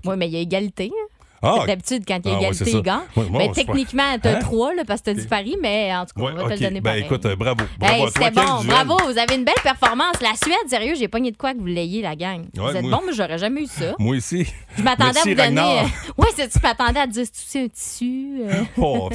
[0.03, 0.91] Oui, mais il y a égalité.
[0.93, 1.07] hein.
[1.41, 3.00] Ah, D'habitude, quand il y a Ah, égalité, il gagne.
[3.15, 4.39] Ouais, moi, mais techniquement, t'as Hein?
[4.39, 6.50] 3 là, parce que t'as dit Paris, mais en tout cas, Ouais, on va te
[6.53, 7.03] le donner Ben, pareil.
[7.03, 7.63] écoute, euh, bravo.
[7.79, 10.20] Bravo Hey, c'était bon, bravo, vous avez une belle performance.
[10.22, 12.46] La Suède, sérieux, j'ai pogné de quoi que vous l'ayez, la gang.
[12.56, 13.94] vous êtes moi- bon, mais j'aurais jamais eu ça.
[14.00, 14.48] Moi aussi.
[14.77, 15.41] Je m'attendais à vous donner.
[15.41, 15.86] Ragnar.
[16.17, 18.41] Ouais, c'est tu m'attendais à dire c'est un tissu.
[18.41, 18.63] euh?
[18.77, 19.10] Oh,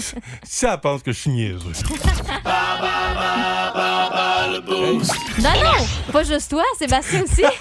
[0.44, 1.72] ça pense que je suis niaiseux.
[4.68, 7.42] Non, non, pas juste toi, Sébastien aussi.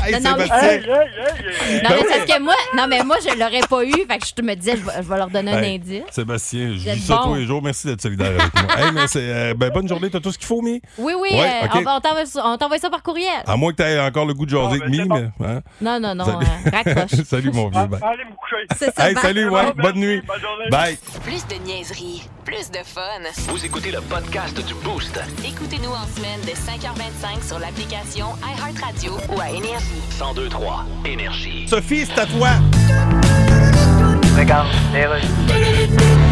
[0.00, 0.80] Hey, Non, non, mais- Sébastien.
[1.82, 4.06] Non, c'est parce que moi, non, mais moi, je l'aurais pas eu.
[4.08, 6.02] Fait que je te me disais, je vais, je vais leur donner un Hey, indice.
[6.12, 7.22] Sébastien, je êtes vis ça bon.
[7.24, 7.60] tous les jours.
[7.60, 8.78] Merci d'être solidaire avec moi.
[8.78, 10.08] hey, mais c'est, euh, ben, bonne journée.
[10.08, 10.80] T'as tout ce qu'il faut, Mi?
[10.98, 11.70] Oui, oui, Ouais, euh, ok.
[11.74, 13.42] on, va- on t'envoie ça- on t'envoie ça par courriel.
[13.44, 15.32] À moins que t'aies encore le goût de jaser Ah, avec ben, Mi, c'est bon.
[15.40, 15.46] mais.
[15.46, 15.60] hein?
[15.80, 16.46] Non, non, non, Salut.
[16.46, 17.20] euh, raccroche.
[17.28, 17.86] Salut, mon vieux.
[17.86, 18.00] Bye.
[18.02, 18.66] Allez me coucher.
[18.78, 19.08] C'est ça.
[19.08, 19.22] Hey, bye.
[19.22, 19.72] salut, ouais.
[19.76, 20.22] Bonne nuit.
[20.26, 20.70] Bonne journée.
[20.70, 20.96] Bye.
[21.24, 23.00] Plus de niaiserie, plus de fun.
[23.48, 25.18] Vous écoutez le podcast du Boost.
[25.78, 30.02] Écoutez-nous en semaine de 5h25 sur l'application iHeartRadio ou à Énergie.
[30.18, 31.68] 1023 Énergie.
[31.68, 32.48] Sophie, c'est à toi.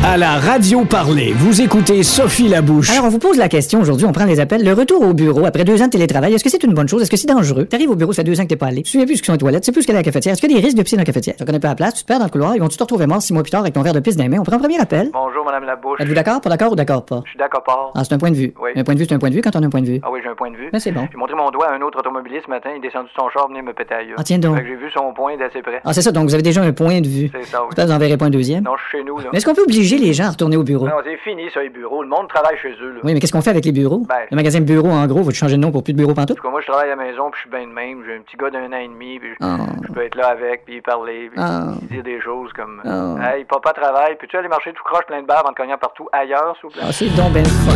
[0.05, 2.93] À la radio parler, vous écoutez Sophie Labouche.
[2.93, 4.65] Alors, on vous pose la question aujourd'hui, on prend les appels.
[4.65, 7.03] Le retour au bureau après deux ans de télétravail, est-ce que c'est une bonne chose?
[7.03, 7.65] Est-ce que c'est dangereux?
[7.65, 8.85] T'arrives au bureau, ça fait deux ans que t'es pas allé.
[8.85, 9.99] Tu souviens plus ce qu'ils sont les toilettes, tu sais plus ce qu'il y a
[9.99, 10.35] à la cafetière.
[10.35, 11.35] Est-ce qu'il y a des risques de piscine dans la cafetière?
[11.37, 13.07] Tu connais pas la place, tu te perds dans le couloir, ils vont-tu te retrouver
[13.09, 14.39] mort six mois plus tard avec ton verre de pisse dans les mains?
[14.39, 15.11] On prend un premier appel.
[15.13, 16.01] Bonjour, Madame Labouche.
[16.01, 17.23] Êtes-vous d'accord, pas d'accord ou d'accord pas?
[17.25, 17.91] Je suis d'accord, pas.
[17.97, 18.55] Ah, c'est un point de vue.
[18.63, 18.71] Oui.
[18.77, 19.87] Un point de vue, c'est un point de vue quand on a un point de
[19.87, 20.01] vue.
[20.05, 20.69] Ah oui, j'ai un point de vue.
[20.73, 21.09] Mais c'est bon.
[21.11, 22.71] J'ai montré mon doigt à un autre automobiliste ce matin.
[22.73, 24.15] Il est descendu de son char, venir me péter.
[24.17, 24.59] Ah, tiens donc.
[24.59, 25.81] J'ai vu son point d'assez près.
[25.85, 27.29] Ah, c'est ça, donc vous avez déjà un point de vue.
[27.35, 27.71] C'est ça, oui.
[27.97, 28.65] J'espère que vous en verrez pas un deuxième.
[28.65, 29.25] Non, je suis chez nous, là.
[29.33, 30.87] Mais est-ce qu'on peut obliger les gens à retourner au bureau?
[30.87, 32.03] Non, c'est fini, ça, les bureaux.
[32.03, 33.01] Le monde travaille chez eux, là.
[33.03, 34.05] Oui, mais qu'est-ce qu'on fait avec les bureaux?
[34.09, 36.33] Ben- Le magasin bureau, en gros, va-tu changer de nom pour plus de bureau pantoute?
[36.33, 38.03] En tout cas, moi, je travaille à la maison, puis je suis bien de même.
[38.07, 39.57] J'ai un petit gars d'un an et demi, puis je- Ah.
[39.87, 41.75] je peux être là avec, puis parler, puis Ah.
[41.91, 43.35] dire des choses comme Ah.
[43.37, 46.09] Hey, papa travaille, peux-tu aller marcher tout croche plein de barres en te cognant partout
[46.13, 46.83] ailleurs, s'il vous plaît?
[46.87, 47.73] Ah, c'est donc ben fun.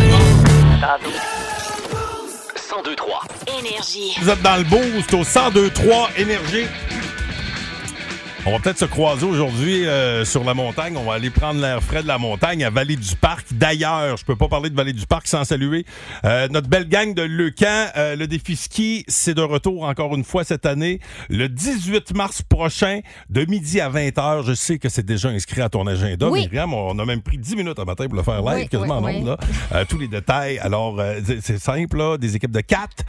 [0.81, 1.11] Tantôt.
[2.55, 3.21] 1023
[3.59, 4.15] Énergie.
[4.21, 6.65] Vous êtes dans le boost au 1023 Énergie.
[8.43, 10.97] On va peut-être se croiser aujourd'hui euh, sur la montagne.
[10.97, 13.45] On va aller prendre l'air frais de la montagne à Vallée du Parc.
[13.51, 15.85] D'ailleurs, je peux pas parler de Vallée du Parc sans saluer
[16.25, 17.85] euh, notre belle gang de Leucan.
[17.97, 20.99] Euh, le défi ski, c'est de retour encore une fois cette année.
[21.29, 24.43] Le 18 mars prochain, de midi à 20h.
[24.43, 26.27] Je sais que c'est déjà inscrit à ton agenda.
[26.27, 26.39] Oui.
[26.49, 29.01] Myriam, on a même pris 10 minutes à matin pour le faire live, Oui, quasiment
[29.03, 29.37] oui, là.
[29.75, 30.57] Euh, tous les détails.
[30.57, 33.03] Alors, euh, c'est- simple, là, des équipes de 4,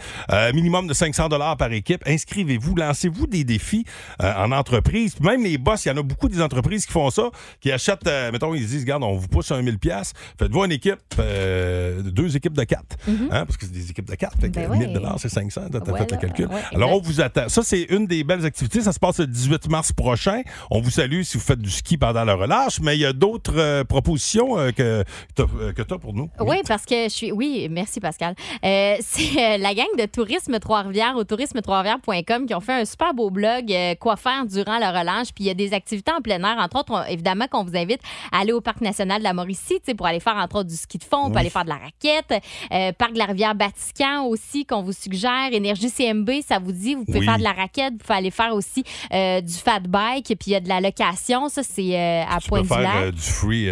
[0.53, 2.03] minimum de 500 dollars par équipe.
[2.07, 3.87] Inscrivez-vous, lancez-vous des défis
[4.23, 5.17] euh, en entreprise.
[5.23, 7.31] Puis même les boss, il y en a beaucoup des entreprises qui font ça,
[7.61, 10.15] qui achètent, euh, mettons, ils disent, regarde, on vous pousse un 1000 pièces.
[10.37, 12.83] Faites-vous une équipe, euh, deux équipes de 4.
[13.09, 14.37] Hein, parce que c'est des équipes de 4.
[14.41, 14.55] Fait que.
[14.55, 14.95] Ben 1000 ouais.
[14.95, 15.61] dollars, c'est 500.
[15.71, 16.47] T'as fait le calcul.
[16.47, 17.49] ouais, Alors, on vous attend.
[17.49, 18.81] Ça, c'est une des belles activités.
[18.81, 20.43] Ça se passe le 18 mars prochain.
[20.73, 23.13] On vous salue si vous faites du ski pendant la relâche, mais il y a
[23.13, 25.05] d'autres euh, propositions que
[25.37, 26.31] tu as, pour nous.
[26.41, 27.31] Oui, parce que je suis.
[27.31, 28.35] Oui, merci Pascal.
[28.63, 33.73] C'est la gang de Tourisme Trois-Rivières au tourisme-trois-rivières.com qui ont fait un super beau blog
[34.01, 35.12] quoi faire durant la relâche.
[35.35, 36.57] Puis il y a des activités en plein air.
[36.59, 38.01] Entre autres, on- évidemment, qu'on vous invite
[38.33, 40.99] à aller au Parc national de la Mauricie pour aller faire entre autres du ski
[40.99, 42.43] de fond, pour aller faire de la raquette.
[42.73, 45.49] Euh, Parc de la rivière Vatican aussi qu'on vous suggère.
[45.53, 47.25] Énergie CMB, ça vous dit, vous pouvez Oui.
[47.27, 50.27] faire de la raquette, vous pouvez aller faire aussi euh, du fat bike.
[50.27, 51.49] Puis il y a de la location.
[51.49, 52.97] Ça, c'est euh, à Tu peux faire Pointe-du-Lac.
[52.97, 53.69] euh, du free,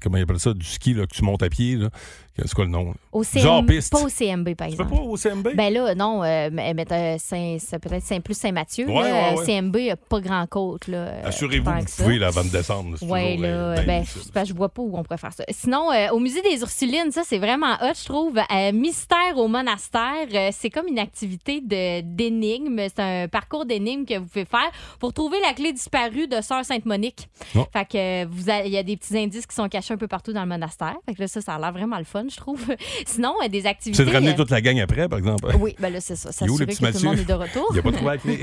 [0.00, 1.88] comment ils appellent ça, du ski là, que tu montes à pied, là,
[2.36, 2.86] C'est quoi le nom?
[2.86, 2.92] là?
[3.12, 3.66] Au Genre CM...
[3.66, 3.92] piste.
[3.92, 4.90] Pas au CMB, par Tu exemple.
[4.94, 5.48] pas au CMB?
[5.54, 8.86] Ben là, non, euh, euh, peut-être Saint plus Saint-Mathieu.
[8.88, 9.32] Ouais, là.
[9.32, 9.44] ouais, ouais.
[9.44, 10.88] CMB, il n'y a pas grand côte.
[10.88, 12.02] là, euh, Assurez-vous que vous ça.
[12.04, 12.96] pouvez là, avant de descendre.
[13.02, 15.44] Oui, là, euh, ben, ben, je vois pas où on pourrait faire ça.
[15.50, 18.38] Sinon, euh, au musée des Ursulines, ça, c'est vraiment hot, je trouve.
[18.72, 22.78] Mystère au monastère, c'est comme une activité de- d'énigmes.
[22.88, 26.64] C'est un parcours d'énigmes que vous pouvez faire pour trouver la clé disparue de Sœur
[26.64, 27.28] Sainte-Monique.
[27.72, 30.32] Fait que vous il y a des petits indices qui sont cachés un peu partout
[30.32, 30.94] dans le monastère.
[31.06, 32.60] Fait que là, ça, ça a l'air vraiment le fun, je trouve.
[33.06, 34.02] Sinon, euh, des activités.
[34.02, 35.54] C'est de ramener euh, toute la gang après, par exemple?
[35.58, 36.30] Oui, ben là, c'est ça.
[36.44, 37.68] Le que tout le monde est de retour.
[37.72, 38.38] Il a pas trouvé la clé.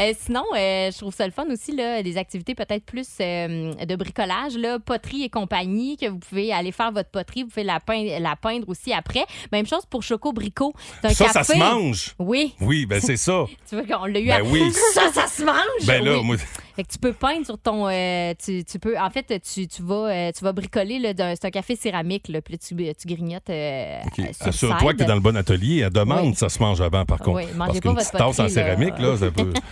[0.00, 4.56] Euh, sinon, je trouve ça le fun aussi, là, des activités peut-être plus de bricolage,
[4.56, 8.10] là, poterie et compagnie, que vous pouvez aller faire votre poterie, vous pouvez la peindre,
[8.20, 9.24] la peindre aussi après.
[9.52, 10.74] Même chose pour Choco Brico.
[11.02, 12.14] Ça, ça se mange?
[12.18, 12.54] Oui.
[12.60, 13.44] Oui, ben c'est ça.
[13.68, 14.42] Tu vois qu'on l'a eu Ben à...
[14.42, 14.72] oui.
[14.94, 15.86] Ça, ça se mange!
[15.86, 16.24] Ben là, Oui.
[16.24, 16.36] moi,
[16.76, 17.88] Fait que tu peux peindre sur ton.
[17.88, 18.98] euh, tu, tu peux.
[18.98, 21.00] En fait, tu, tu vas, euh, tu vas bricoler.
[21.16, 22.28] C'est un café céramique.
[22.28, 23.48] Là, puis là, tu, tu grignotes.
[23.50, 25.84] euh, euh, le Assure-toi que tu es dans le bon atelier.
[25.84, 26.34] À demande, Oui.
[26.34, 27.38] ça se mange avant, par contre.
[27.38, 29.52] Oui, mangez Parce pas votre petite tasse en céramique, là, ça peut.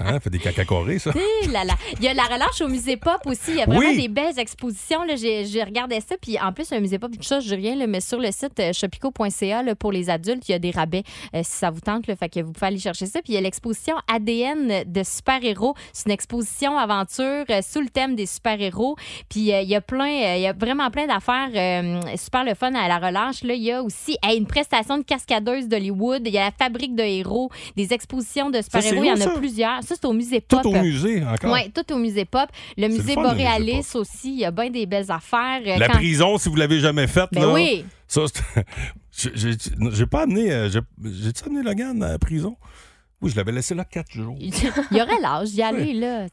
[0.00, 1.12] Hein, fait des caca carrés, ça.
[1.50, 1.74] Là là.
[1.98, 3.50] Il y a la relâche au musée Pop aussi.
[3.50, 4.00] Il y a vraiment Oui.
[4.00, 5.02] des belles expositions.
[5.04, 5.16] Là.
[5.16, 6.14] J'ai, regardé ça.
[6.20, 8.30] Puis en plus, un musée Pop, tout ça, je dis rien, là, mais sur le
[8.32, 11.02] site euh, shopico.ca là, pour les adultes, il y a des rabais
[11.34, 12.06] euh, si ça vous tente.
[12.06, 13.20] Fait que vous pouvez aller chercher ça.
[13.22, 15.74] Puis il y a l'exposition ADN de super-héros.
[15.92, 16.31] C'est une exposition
[16.78, 18.96] aventure euh, sous le thème des super-héros.
[19.28, 21.48] Puis euh, il y a plein, euh, il y a vraiment plein d'affaires
[22.16, 23.42] super le fun à la relâche.
[23.44, 23.54] Là.
[23.54, 26.22] Il y a aussi hey, une prestation de cascadeuse d'Hollywood.
[26.26, 29.02] Il y a la fabrique de héros, des expositions de super-héros.
[29.04, 29.82] Il y en a plusieurs.
[29.82, 30.66] Ça, c'est au musée Tout Pop.
[30.66, 31.52] au musée, encore?
[31.52, 32.48] Oui, tout au musée Pop.
[32.76, 35.60] Le musée fun, le musée Boréalis aussi, il y a bien des belles affaires.
[35.64, 37.52] La quand- prison, si vous l'avez jamais faite, Ben là.
[37.52, 37.84] oui.
[38.08, 38.22] Ça,
[39.12, 40.68] j'ai- pas amené.
[40.70, 40.80] j'ai-
[41.22, 42.56] J'ai-tu amené Logan à la prison?
[43.22, 44.36] Oui, je l'avais laissé là quatre jours.
[44.40, 44.52] Il
[44.90, 46.26] y aurait l'âge d'y aller, là.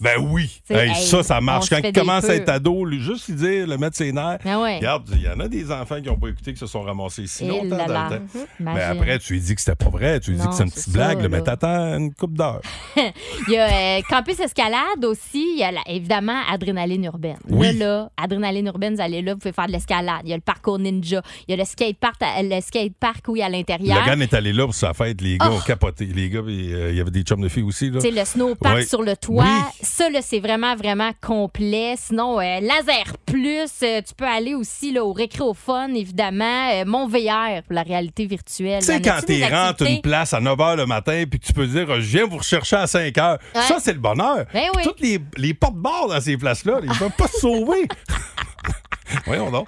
[0.00, 0.60] Ben oui.
[0.64, 1.68] C'est- Hey, hey, ça, ça marche.
[1.68, 4.38] Quand il commence à être ado, lui, juste lui dire, le mettre ses nerfs.
[4.44, 4.76] Ouais.
[4.76, 7.26] Regarde, il y en a des enfants qui n'ont pas écouté, qui se sont ramassés
[7.26, 8.24] si Et longtemps dans le temps.
[8.34, 8.46] Mhm.
[8.60, 10.18] Mais après, tu lui dis que c'était pas vrai.
[10.20, 12.62] Tu lui dis que c'est une petite ça, blague, là, mais t'attends une coupe d'heures.
[12.96, 15.44] Il y a euh, Campus Escalade aussi.
[15.54, 17.38] Il y a la- évidemment Adrénaline Urbaine.
[17.48, 17.76] Oui.
[17.76, 20.20] Là, là, Adrénaline Urbaine, vous allez là, vous pouvez faire de l'escalade.
[20.24, 21.22] Il y a le parcours ninja.
[21.46, 23.98] Il y a le skatepark, le skatepark oui, à l'intérieur.
[24.00, 25.20] Logan est allé là pour sa fête.
[25.20, 25.56] Les gars Oh.
[25.56, 26.06] ont capoté.
[26.06, 27.90] Les gars, puis, euh, il y avait des chums de filles aussi.
[27.90, 28.00] Là.
[28.00, 28.84] Tu le snowpark Ouais.
[28.84, 29.44] sur le toit.
[29.44, 29.50] Oui.
[29.82, 31.94] Ça, là, c'est vraiment, vraiment complet.
[31.98, 36.84] Sinon, euh, Laser Plus, euh, tu peux aller aussi là, au Récréophone, évidemment.
[36.86, 38.80] Mon VR pour la réalité virtuelle.
[38.80, 41.46] Tu sais, quand des t'es rentres une place à 9 h le matin, puis que
[41.46, 43.62] tu peux dire, je viens vous rechercher à 5 h, Ouais.
[43.62, 44.46] ça, c'est le bonheur.
[44.52, 44.82] Ben oui.
[44.84, 47.86] Toutes les, les porte-barres dans ces places-là, ils peuvent pas se sauver.
[49.26, 49.66] Voyons donc.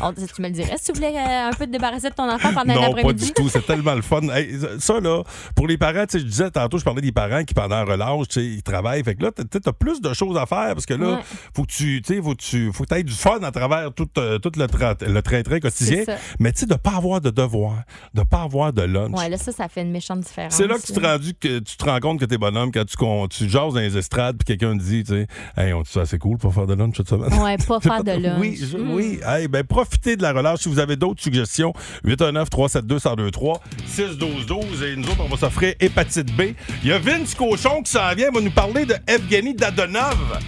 [0.00, 2.30] On- tu me le dirais si tu voulais euh, un peu te débarrasser de ton
[2.30, 3.26] enfant pendant Non, pas l'après-midi.
[3.26, 3.48] du tout.
[3.48, 4.20] C'est tellement le fun.
[4.28, 5.22] Hey, ça, là,
[5.54, 7.84] pour les parents, tu sais, je disais tantôt, je parlais des parents qui, pendant un
[7.84, 9.02] relâche, tu sais, ils travaillent.
[9.04, 11.18] Fait que là, tu as plus de choses à faire parce que là, Ouais.
[11.54, 14.38] faut que tu, faut que tu, faut que aies du fun à travers tout, euh,
[14.38, 16.04] tout le, tra- le train-train quotidien.
[16.38, 17.82] Mais tu sais, de pas avoir de devoirs,
[18.14, 19.18] de pas avoir de lunch.
[19.18, 20.54] Ouais, là, ça, ça fait une méchante différence.
[20.54, 22.84] C'est là que tu te, rendu, que tu te rends compte que t'es bonhomme quand
[22.84, 25.82] tu, con- tu jases dans les estrades puis quelqu'un te dit, tu sais, hey, on
[25.82, 27.32] dit ça, c'est cool pour faire de lunch cette semaine.
[27.42, 28.38] Ouais, pas faire de lunch.
[28.40, 28.94] Oui, je- Mm.
[28.94, 29.20] oui.
[29.26, 30.60] Hey, ben, profitez de la relâche.
[30.60, 31.72] Si vous avez d'autres suggestions,
[32.06, 34.82] 819-372-1023, 612-12.
[34.84, 36.52] Et nous autres, on va s'offrir hépatite B.
[36.82, 40.38] Il y a Vince Cochon qui s'en vient, va nous parler de Evgeny Dadonov.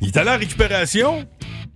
[0.00, 1.26] Il est allé à la récupération.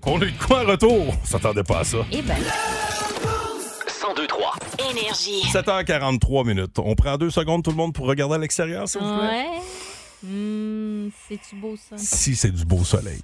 [0.07, 1.15] On a eu quoi en retour?
[1.23, 1.99] On s'attendait pas à ça.
[2.13, 4.55] Eh ben, 1023.
[4.91, 5.43] Énergie.
[5.53, 6.79] 7h43 minutes.
[6.79, 9.27] On prend deux secondes, tout le monde, pour regarder à l'extérieur, s'il vous plaît.
[9.29, 9.47] ouais.
[11.43, 11.97] C'est-tu beau, ça?
[11.99, 13.21] Si c'est du beau soleil.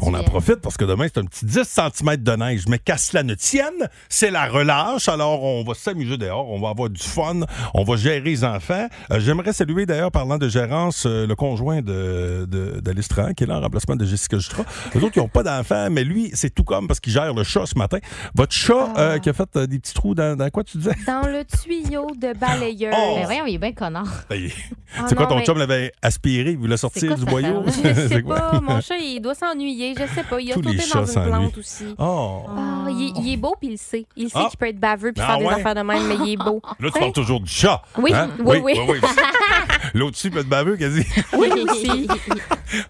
[0.00, 0.22] On en bien.
[0.24, 2.64] profite parce que demain, c'est un petit 10 cm de neige.
[2.68, 5.08] Mais qu'à cela ne tienne, c'est la relâche.
[5.08, 6.50] Alors, on va s'amuser dehors.
[6.50, 7.40] On va avoir du fun.
[7.72, 8.88] On va gérer les enfants.
[9.10, 13.44] Euh, J'aimerais saluer, d'ailleurs, parlant de gérance, euh, le conjoint de, de, d'Alice Tran, qui
[13.44, 14.64] est là en remplacement de Jessica Jutra.
[14.94, 17.44] Les autres qui n'ont pas d'enfants, mais lui, c'est tout comme parce qu'il gère le
[17.44, 17.98] chat ce matin.
[18.34, 19.00] Votre chat Ah.
[19.00, 20.94] euh, qui a fait euh, des petits trous dans, dans quoi, tu disais?
[21.06, 22.94] Dans le tuyau de balayeur.
[22.96, 23.14] Oh!
[23.16, 24.24] Ben voyons, il est bien connard.
[24.28, 24.50] Ben,
[24.96, 27.53] Ah c'est quoi, ton mais- chum l'avait aspiré, il voulait sortir quoi du boyau?
[27.66, 29.94] Je sais pas, mon chat, il doit s'ennuyer.
[29.98, 30.40] Je sais pas.
[30.40, 31.28] Il a Tous les sauté chats dans une s'ennuient.
[31.30, 31.84] plante aussi.
[31.98, 32.42] Oh!
[32.48, 34.06] Ah, il, est, il est beau, puis il le sait.
[34.16, 34.46] Il sait Ah.
[34.50, 35.54] qu'il peut être baveux puis Ah faire des ouais?
[35.54, 36.60] affaires de même, mais il est beau.
[36.80, 37.82] Là, tu parles toujours du chat.
[37.98, 38.28] Oui, hein?
[38.44, 38.74] oui, oui.
[39.94, 41.04] L'autre dessus peut être baveux, quasi.
[41.36, 42.08] Oui, aussi.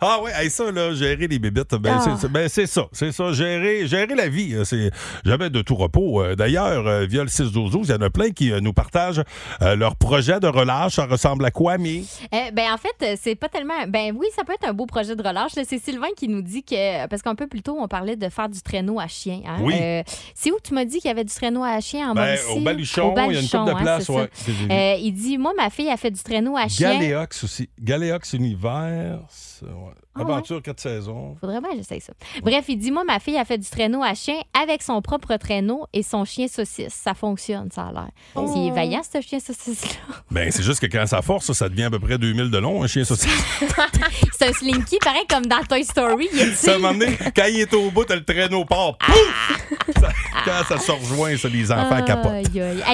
[0.01, 2.17] Ah oui, hey, ça, là, gérer les bébites, ben, Ah.
[2.21, 2.87] c'est, ben, c'est ça.
[2.93, 4.55] C'est ça, gérer, gérer la vie.
[4.55, 4.91] euh, C'est
[5.25, 6.23] jamais de tout repos.
[6.23, 8.73] Euh, D'ailleurs, euh, via le 6 12 il y en a plein qui euh, nous
[8.73, 9.23] partagent
[9.63, 10.95] euh, leur projet de relâche.
[10.95, 12.09] Ça ressemble à quoi, Mi?
[12.33, 13.75] Euh, ben en fait, euh, c'est pas tellement.
[13.89, 15.53] Ben oui, ça peut être un beau projet de relâche.
[15.55, 18.49] C'est Sylvain qui nous dit que parce qu'un peu plus tôt, on parlait de faire
[18.49, 19.41] du traîneau à chien.
[19.47, 19.57] hein.
[19.61, 19.75] Oui.
[19.81, 20.03] Euh,
[20.35, 22.59] c'est où tu m'as dit qu'il y avait du traîneau à chien en Ben, Mauricie?
[22.59, 24.31] au Baluchon, Au il y a une couple de Baluchon, hein, places, c'est ouais,
[24.69, 24.75] ça.
[24.75, 26.93] Euh, il dit, moi, ma fille a fait du traîneau à chien.
[26.95, 27.69] Galéox aussi.
[27.81, 29.21] Galéox Univers.
[29.63, 29.69] ouais.
[30.17, 30.31] Ah ouais?
[30.33, 31.37] Aventure 4 saisons.
[31.41, 32.13] Faudrait bien que j'essaye ça.
[32.41, 35.35] Bref, il dit Moi, ma fille a fait du traîneau à chien avec son propre
[35.39, 36.95] traîneau et son chien saucisse.
[36.95, 38.09] Ça fonctionne, ça a l'air.
[38.37, 38.49] Oh.
[38.55, 40.15] Il est vaillant, ce chien saucisse-là.
[40.31, 42.59] Ben, c'est juste que quand ça force, ça, ça devient à peu près 2000 de
[42.59, 43.29] long, un chien saucisse.
[44.37, 46.29] c'est un slinky, pareil comme dans Toy Story.
[46.33, 48.97] Est Ça, moment donné, quand il est au bout, t'as le traîneau part.
[48.99, 49.61] Pouf!
[50.01, 50.11] Ça-
[50.45, 52.33] quand ça se rejoint, ça, les enfants capotent.
[52.35, 52.41] Ah,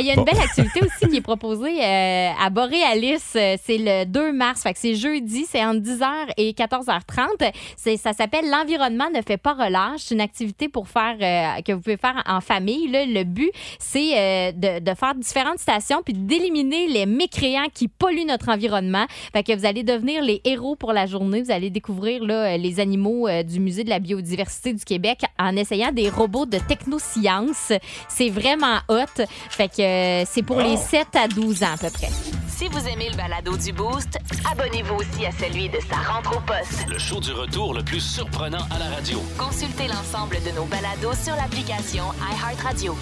[0.01, 0.23] Il y a une Bon.
[0.25, 3.19] belle activité aussi qui est proposée euh, à Boréalis.
[3.37, 4.63] Euh, C'est le 2 mars.
[4.63, 5.47] Fait que c'est jeudi.
[5.51, 7.53] C'est entre 10h et 14h30.
[7.77, 10.01] C'est- Ça s'appelle L'environnement ne fait pas relâche.
[10.01, 12.89] C'est une activité pour faire euh, que vous pouvez faire en famille.
[12.89, 17.89] Là, le but, c'est euh, de, de faire différentes stations puis d'éliminer les mécréants qui
[17.89, 19.07] polluent notre environnement.
[19.33, 21.30] Fait que vous allez devenir les héros pour la journée.
[21.39, 25.57] Vous allez découvrir là, les animaux euh, du Musée de la biodiversité du Québec en
[25.57, 27.73] essayant des robots de technosciences.
[28.09, 29.25] C'est vraiment hot.
[29.51, 32.09] Fait que euh, c'est pour les 7 à 12 ans à peu près.
[32.49, 34.19] Si vous aimez le balado du Boost,
[34.51, 36.87] abonnez-vous aussi à celui de sa rentre au poste.
[36.89, 39.19] Le show du retour le plus surprenant à la radio.
[39.39, 42.95] Consultez l'ensemble de nos balados sur l'application iHeartRadio.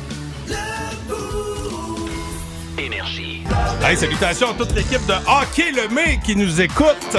[2.78, 3.42] Énergie.
[3.82, 7.16] Hey, salutations à toute l'équipe de Hockey Le Mai qui nous écoute.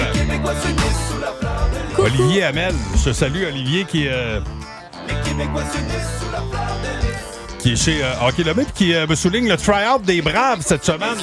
[1.97, 2.73] Olivier Hamel.
[2.97, 4.39] Je te salue, Olivier, qui, euh,
[7.69, 11.17] qui est chez euh, Hockey qui euh, me souligne le try-out des Braves cette semaine.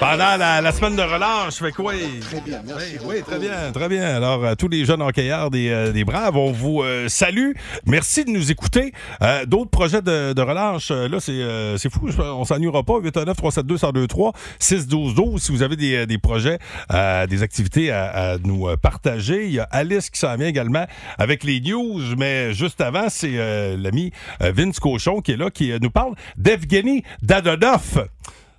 [0.00, 1.56] Pendant la, la semaine de relâche.
[1.56, 2.20] Fait que oui.
[2.20, 2.98] Très bien, merci.
[3.04, 4.16] Oui, très bien, très bien.
[4.16, 7.50] Alors, à tous les jeunes hockeyeurs des, euh, des Braves, on vous euh, salue.
[7.84, 8.92] Merci de nous écouter.
[9.22, 12.08] Euh, D'autres projets de, de relâche, euh, là, c'est euh, fou.
[12.18, 12.98] On s'ennuiera pas.
[13.00, 16.58] 819 372 1023 6 12 12 Si vous avez des, euh, des projets,
[16.94, 18.04] euh, des activités à,
[18.34, 19.46] à nous euh, partager.
[19.46, 20.86] Il y a Alice qui s'en vient également
[21.18, 22.00] avec les news.
[22.16, 25.90] Mais juste avant, c'est euh, l'ami euh, Vince Cochon qui est là, qui euh, nous
[25.90, 28.08] parle d'Evgeny Dadonov.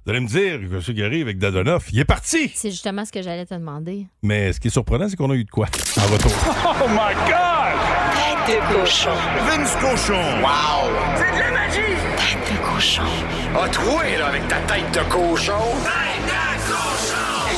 [0.05, 0.81] Vous allez me dire, M.
[0.95, 2.51] Gary, avec Dadonov, il est parti!
[2.53, 4.07] C'est justement ce que j'allais te demander.
[4.21, 6.31] Mais ce qui est surprenant, c'est qu'on a eu de quoi en retour.
[6.81, 7.77] Oh my God!
[8.45, 9.12] Tête de cochon.
[9.47, 10.41] Vince Cochon!
[10.41, 10.89] Wow!
[11.15, 11.95] C'est de la magie!
[12.17, 13.03] Tête de cochon.
[13.63, 15.53] A troué, là, avec ta tête de cochon!
[15.83, 17.55] Tête de cochon!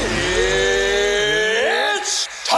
[1.97, 2.58] It's time!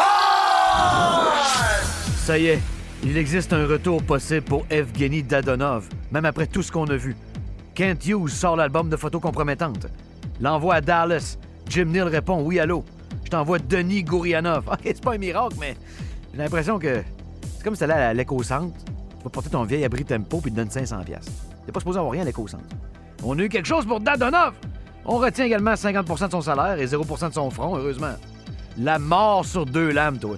[2.26, 2.60] Ça y est,
[3.04, 7.16] il existe un retour possible pour Evgeny Dadonov, même après tout ce qu'on a vu.
[7.76, 9.88] Kent Hughes sort l'album de photos compromettantes.
[10.40, 11.38] L'envoie à Dallas.
[11.68, 12.86] Jim Neal répond oui, allô.
[13.26, 14.68] Je t'envoie Denis Gourianov.
[14.72, 15.76] OK, c'est pas un miracle, mais
[16.32, 17.04] j'ai l'impression que
[17.58, 18.74] c'est comme si t'allais à l'éco-centre.
[19.18, 21.04] Tu vas porter ton vieil abri tempo puis te donne 500$.
[21.04, 21.32] piastres.
[21.66, 22.64] T'es pas supposé avoir rien à l'éco-centre.
[23.24, 24.54] On a eu quelque chose pour Dadonov!
[25.06, 28.14] On retient également 50% de son salaire et 0% de son front, heureusement.
[28.78, 30.38] La mort sur deux lames, toi.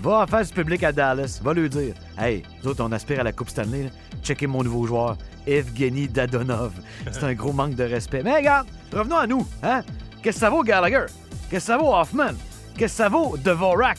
[0.00, 1.40] Va en face du public à Dallas.
[1.42, 3.84] Va lui dire Hey, nous autres, on aspire à la Coupe Stanley.
[3.84, 3.90] là.
[4.22, 6.72] Checkez mon nouveau joueur, Evgeny Dadonov.
[7.12, 8.22] C'est un gros manque de respect.
[8.24, 9.46] Mais regarde, revenons à nous.
[9.62, 9.82] Hein?
[10.22, 11.04] Qu'est-ce que ça vaut, Gallagher?
[11.50, 12.32] Qu'est-ce que ça vaut, Hoffman?
[12.76, 13.98] Qu'est-ce que ça vaut, Dvorak?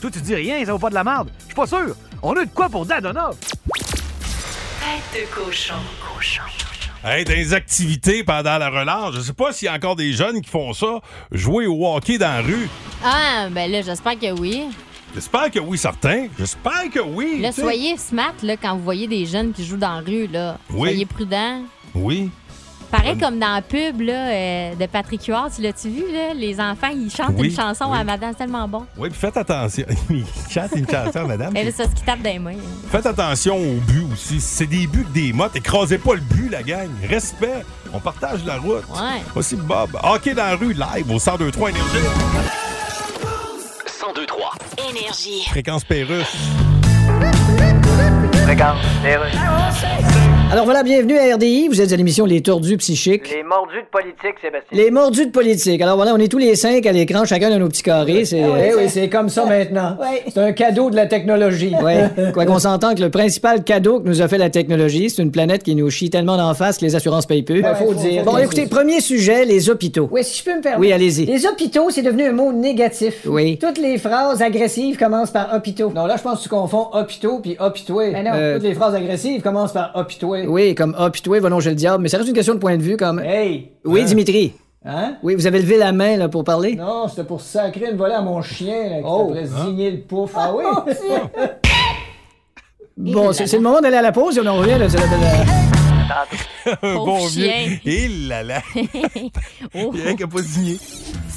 [0.00, 1.30] Toi, tu dis rien, ça vaut pas de la merde.
[1.40, 1.94] Je suis pas sûr.
[2.22, 3.36] On a eu de quoi pour Dadonov?
[4.80, 5.74] Tête de cochon.
[6.14, 6.42] Cochon.
[7.04, 10.12] Hey, dans les activités pendant la relâche, je sais pas s'il y a encore des
[10.12, 10.98] jeunes qui font ça,
[11.30, 12.68] jouer au hockey dans la rue.
[13.04, 14.64] Ah, ben là, j'espère que oui.
[15.14, 16.26] J'espère que oui, certains.
[16.38, 17.40] J'espère que oui.
[17.40, 20.26] Là, soyez smart là, quand vous voyez des jeunes qui jouent dans la rue.
[20.26, 20.58] Là.
[20.70, 20.90] Oui.
[20.90, 21.62] Soyez prudents.
[21.94, 22.30] Oui.
[22.90, 26.04] Pareil Bonne- comme dans la pub là, euh, de Patrick Huard, tu l'as-tu vu?
[26.10, 26.32] Là?
[26.34, 27.98] Les enfants, ils chantent Oui, une chanson oui.
[27.98, 28.86] à madame, c'est tellement bon.
[28.96, 29.84] Oui, puis faites attention.
[30.10, 31.54] Il chante une chanson, madame.
[31.54, 32.54] Et là, ça, ce qui tape dans les mains.
[32.90, 34.40] Faites attention au but aussi.
[34.40, 35.54] C'est des buts que des mottes.
[35.56, 36.88] Écrasez pas le but, la gang.
[37.06, 37.62] Respect.
[37.92, 38.84] On partage la route.
[38.90, 39.20] Ouais.
[39.34, 39.90] Voici Bob.
[40.02, 41.88] Hockey dans la rue, live au 1023 Énergie.
[44.00, 44.52] 1023.
[44.78, 45.44] Énergie.
[45.48, 46.26] Fréquence Pérusse.
[48.44, 48.78] Fréquence,
[50.50, 51.68] Alors voilà, bienvenue à RDI.
[51.68, 53.30] Vous êtes à l'émission Les Tordus Psychiques.
[53.34, 54.70] Les mordus de politique, Sébastien.
[54.72, 55.82] Les mordus de politique.
[55.82, 58.24] Alors voilà, on est tous les cinq à l'écran, chacun dans nos petits carrés.
[58.24, 59.98] C'est, Ah oui, Eh oui, c'est comme ça maintenant.
[60.00, 60.22] Ouais.
[60.32, 61.74] C'est un cadeau de la technologie.
[61.82, 62.04] Ouais.
[62.32, 65.30] Quoi qu'on s'entend que le principal cadeau que nous a fait la technologie, c'est une
[65.30, 67.62] planète qui nous chie tellement d'en face que les assurances payent peu.
[67.74, 68.24] Faut dire.
[68.24, 70.08] Bon, écoutez, premier sujet, les hôpitaux.
[70.10, 70.80] Oui, si je peux me permettre.
[70.80, 71.26] Oui, allez-y.
[71.26, 73.26] Les hôpitaux, c'est devenu un mot négatif.
[73.26, 73.58] Oui.
[73.58, 75.92] Toutes les phrases agressives commencent par hôpitaux.
[75.94, 78.12] Non, là, je pense que tu confonds hôpitaux puis hôpitoué.
[78.12, 78.54] Ben non.
[78.54, 80.37] Toutes les phrases agressives commencent par hôpitoué.
[80.46, 82.82] Oui, comme hôpitoué, va longer le diable, mais ça reste une question de point de
[82.82, 83.18] vue comme.
[83.20, 83.72] Hey!
[83.84, 84.04] Oui, Hein?
[84.04, 84.52] Dimitri.
[84.84, 85.16] Hein?
[85.22, 86.76] Oui, vous avez levé la main là, pour parler?
[86.76, 89.34] Non, c'était pour sacrer une volée à mon chien, là, qui Oh.
[89.44, 90.32] zigner le pouf.
[90.36, 90.64] Ah oui?
[92.96, 94.76] Bon, c'est le moment d'aller à la pause et on en revient.
[94.78, 97.48] Là, c'est la- la- Un bon vieux.
[97.48, 97.78] chien.
[97.84, 98.60] Il là là.
[99.74, 99.90] Oh.
[99.94, 100.78] Il y a un qui a pas signé.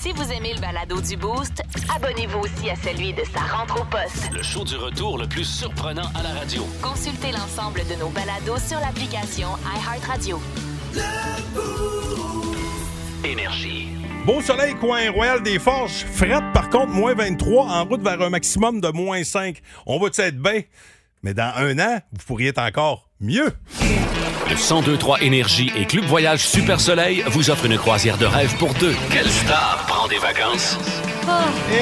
[0.02, 1.62] Si vous aimez le balado du Boost,
[1.96, 4.32] abonnez-vous aussi à celui de sa rentre au poste.
[4.34, 6.66] Le show du retour le plus surprenant à la radio.
[6.82, 10.42] Consultez l'ensemble de nos balados sur l'application iHeartRadio.
[13.24, 13.90] Énergie.
[14.26, 16.04] Beau soleil, coin Royal des Forges.
[16.12, 19.62] Fret, par contre, moins 23, en route vers un maximum de moins 5.
[19.86, 20.62] On va être bien?
[21.22, 23.54] Mais dans un an, vous pourriez être encore mieux.
[24.50, 28.74] Le 1023 Énergie et Club Voyage Super Soleil vous offrent une croisière de rêve pour
[28.74, 28.96] deux.
[29.12, 30.78] Quelle star des vacances?
[31.24, 31.30] Oh,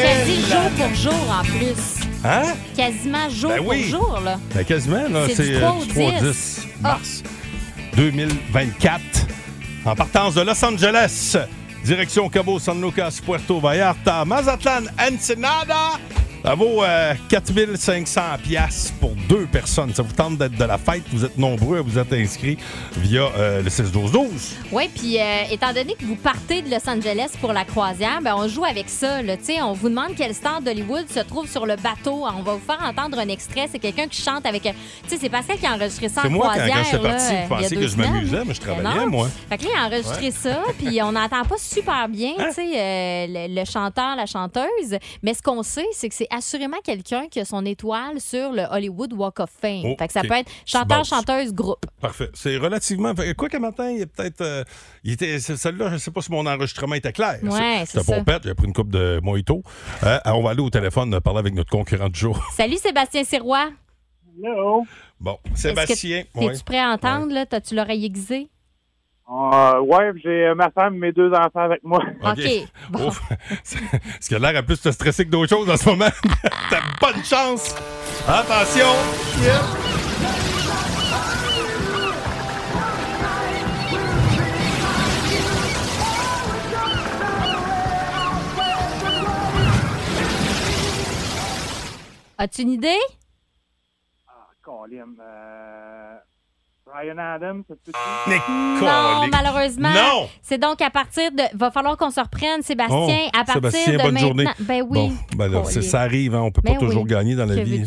[0.01, 2.07] quasi jour pour jour en plus.
[2.23, 2.53] Hein?
[2.75, 3.89] Quasiment jour Ben oui.
[3.89, 4.39] pour jour, là.
[4.53, 6.19] Ben, quasiment, là, C'est du euh, 3 au du 3 au 10.
[6.21, 7.23] 10 mars
[7.95, 9.01] 2024.
[9.85, 11.37] En partance de Los Angeles,
[11.83, 15.97] direction Cabo San Lucas, Puerto Vallarta, Mazatlan, Ensenada.
[16.43, 19.93] Ça vaut euh, 4500 pièces pour deux personnes.
[19.93, 21.03] Ça vous tente d'être de la fête?
[21.11, 22.57] Vous êtes nombreux à vous être inscrits
[22.97, 24.27] via euh, le 6-12-12.
[24.71, 28.35] Oui, puis euh, étant donné que vous partez de Los Angeles pour la croisière, ben,
[28.37, 29.21] on joue avec ça.
[29.21, 32.25] Là, on vous demande quelle star d'Hollywood se trouve sur le bateau.
[32.25, 33.67] On va vous faire entendre un extrait.
[33.69, 34.65] C'est quelqu'un qui chante avec.
[34.65, 34.71] euh,
[35.03, 36.85] Tu sais, c'est Pascal qui a enregistré ça en C'est moi, quand, croisière.
[36.91, 39.07] quand là, parti, euh, vous pensiez deux que je m'amusais, mais je travaillais, non.
[39.09, 39.27] moi.
[39.49, 40.31] Fait que là, il a enregistré Ouais.
[40.31, 42.49] ça, puis on n'entend pas super bien, Hein?
[42.57, 44.97] le, le chanteur, la chanteuse.
[45.21, 48.63] Mais ce qu'on sait, c'est que c'est assurément quelqu'un qui a son étoile sur le
[48.69, 49.81] Hollywood Walk of Fame.
[49.85, 51.85] Oh, fait que ça peut être chanteur, chanteuse, groupe.
[52.01, 52.29] Parfait.
[52.33, 53.13] C'est relativement.
[53.37, 54.41] Quoi qu'un matin, il est peut-être.
[54.41, 54.63] euh,
[55.05, 55.39] était.
[55.39, 57.39] Celle-là, je sais pas si mon enregistrement était clair.
[57.43, 58.15] Ouais, c'est C'était ça.
[58.15, 59.63] pompette, j'ai pris une coupe de mojito.
[60.03, 62.39] Euh, on va aller au téléphone euh, parler avec notre concurrent du jour.
[62.55, 63.69] Salut Sébastien Sirois.
[64.43, 64.85] Hello.
[65.19, 66.23] Bon, Sébastien.
[66.35, 66.53] Ouais.
[66.65, 67.45] prêt à entendre, là?
[67.45, 68.47] T'as-tu l'oreille aiguisée?
[69.31, 72.01] Euh, ouais, j'ai euh, ma femme et mes deux enfants avec moi.
[72.23, 72.39] OK.
[72.89, 73.11] Bon.
[73.63, 76.09] Ce qui a l'air à plus te stresser que d'autres choses en ce moment.
[76.69, 77.75] T'as bonne chance.
[78.27, 78.87] Attention.
[92.41, 92.97] As-tu une idée?
[94.61, 96.17] Colin, euh,
[96.91, 97.63] Brian Adams,
[98.27, 98.79] Mais Non,
[99.19, 99.31] colique.
[99.31, 99.89] malheureusement.
[99.91, 100.27] Non.
[100.41, 101.43] C'est donc à partir de.
[101.55, 102.97] Va falloir qu'on se reprenne, Sébastien.
[103.27, 104.19] Oh, à partir Sébastien, de bonne maintenant.
[104.27, 104.45] journée.
[104.61, 105.09] Ben oui.
[105.09, 107.55] Bon, ben là, c'est- ça arrive, hein, on peut pas Ben toujours gagner dans la
[107.55, 107.83] Que vie.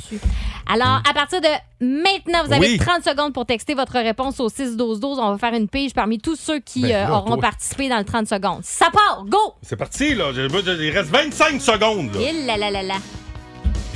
[0.73, 1.49] Alors, à partir de
[1.81, 2.79] maintenant, vous avez Oui.
[2.79, 5.19] 30 secondes pour texter votre réponse au 6-12-12.
[5.19, 7.41] On va faire une pige parmi tous ceux qui Ben euh, auront toi.
[7.41, 8.61] participé dans le 30 secondes.
[8.63, 9.25] Ça part!
[9.27, 9.55] Go!
[9.63, 10.27] C'est parti, là.
[10.33, 12.15] Il reste 25 secondes.
[12.15, 12.21] là.
[12.21, 12.95] Il là là là là.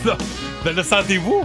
[0.04, 0.16] Là,
[0.64, 1.44] ben, le sentez-vous?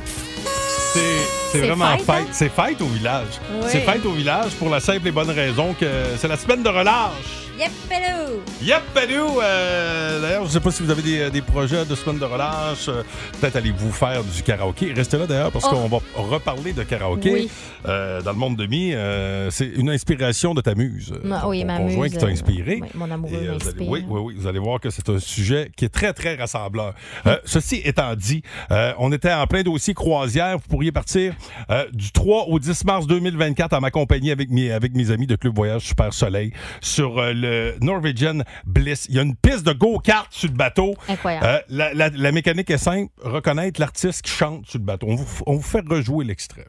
[1.51, 2.15] C'est, vraiment fête, fête.
[2.21, 2.25] hein?
[2.31, 3.27] C'est fête au village.
[3.51, 3.65] Oui.
[3.67, 5.85] C'est fête au village pour la simple et bonne raison que
[6.17, 7.44] c'est la semaine de relâche.
[7.57, 8.41] Yep, hello!
[8.61, 9.39] Yep, Badou!
[9.41, 12.25] Euh, D'ailleurs, je ne sais pas si vous avez des, des projets de semaine de
[12.25, 12.89] relâche.
[12.89, 13.01] Euh,
[13.39, 14.91] Peut-être allez-vous faire du karaoké.
[14.91, 15.75] Restez là d'ailleurs parce Oh.
[15.75, 17.49] qu'on va reparler de karaoké Oui.
[17.87, 18.93] euh, dans le monde de mi.
[18.93, 21.13] euh, c'est une inspiration de ta muse.
[21.13, 22.79] euh, ton- oui, ma conjoint qui t'a euh, inspiré.
[22.81, 24.35] oui, mon amoureux Et, euh, vous allez- oui, oui, oui.
[24.37, 26.93] Vous allez voir que c'est un sujet qui est très, très rassembleur.
[27.25, 28.41] Euh, ceci étant dit,
[28.71, 30.57] euh, on était en plein dossier croisière.
[30.57, 31.33] Vous pourriez partir
[31.69, 35.37] euh, du 3 au 10 mars 2024 à m'accompagner avec mes, avec mes amis de
[35.37, 39.05] Club Voyage Super Soleil sur euh, le Norwegian Bliss.
[39.09, 40.93] Il y a une piste de go-kart sur le bateau.
[41.07, 41.45] Incroyable.
[41.45, 43.11] Euh, la, la- la mécanique est simple.
[43.21, 45.07] Reconnaître l'artiste qui chante sur le bateau.
[45.09, 46.65] On vous, on vous fait rejouer l'extrait.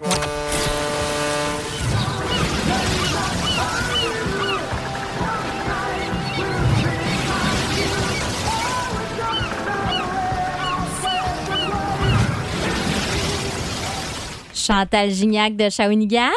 [14.55, 16.31] Chantal Gignac de Shawinigan.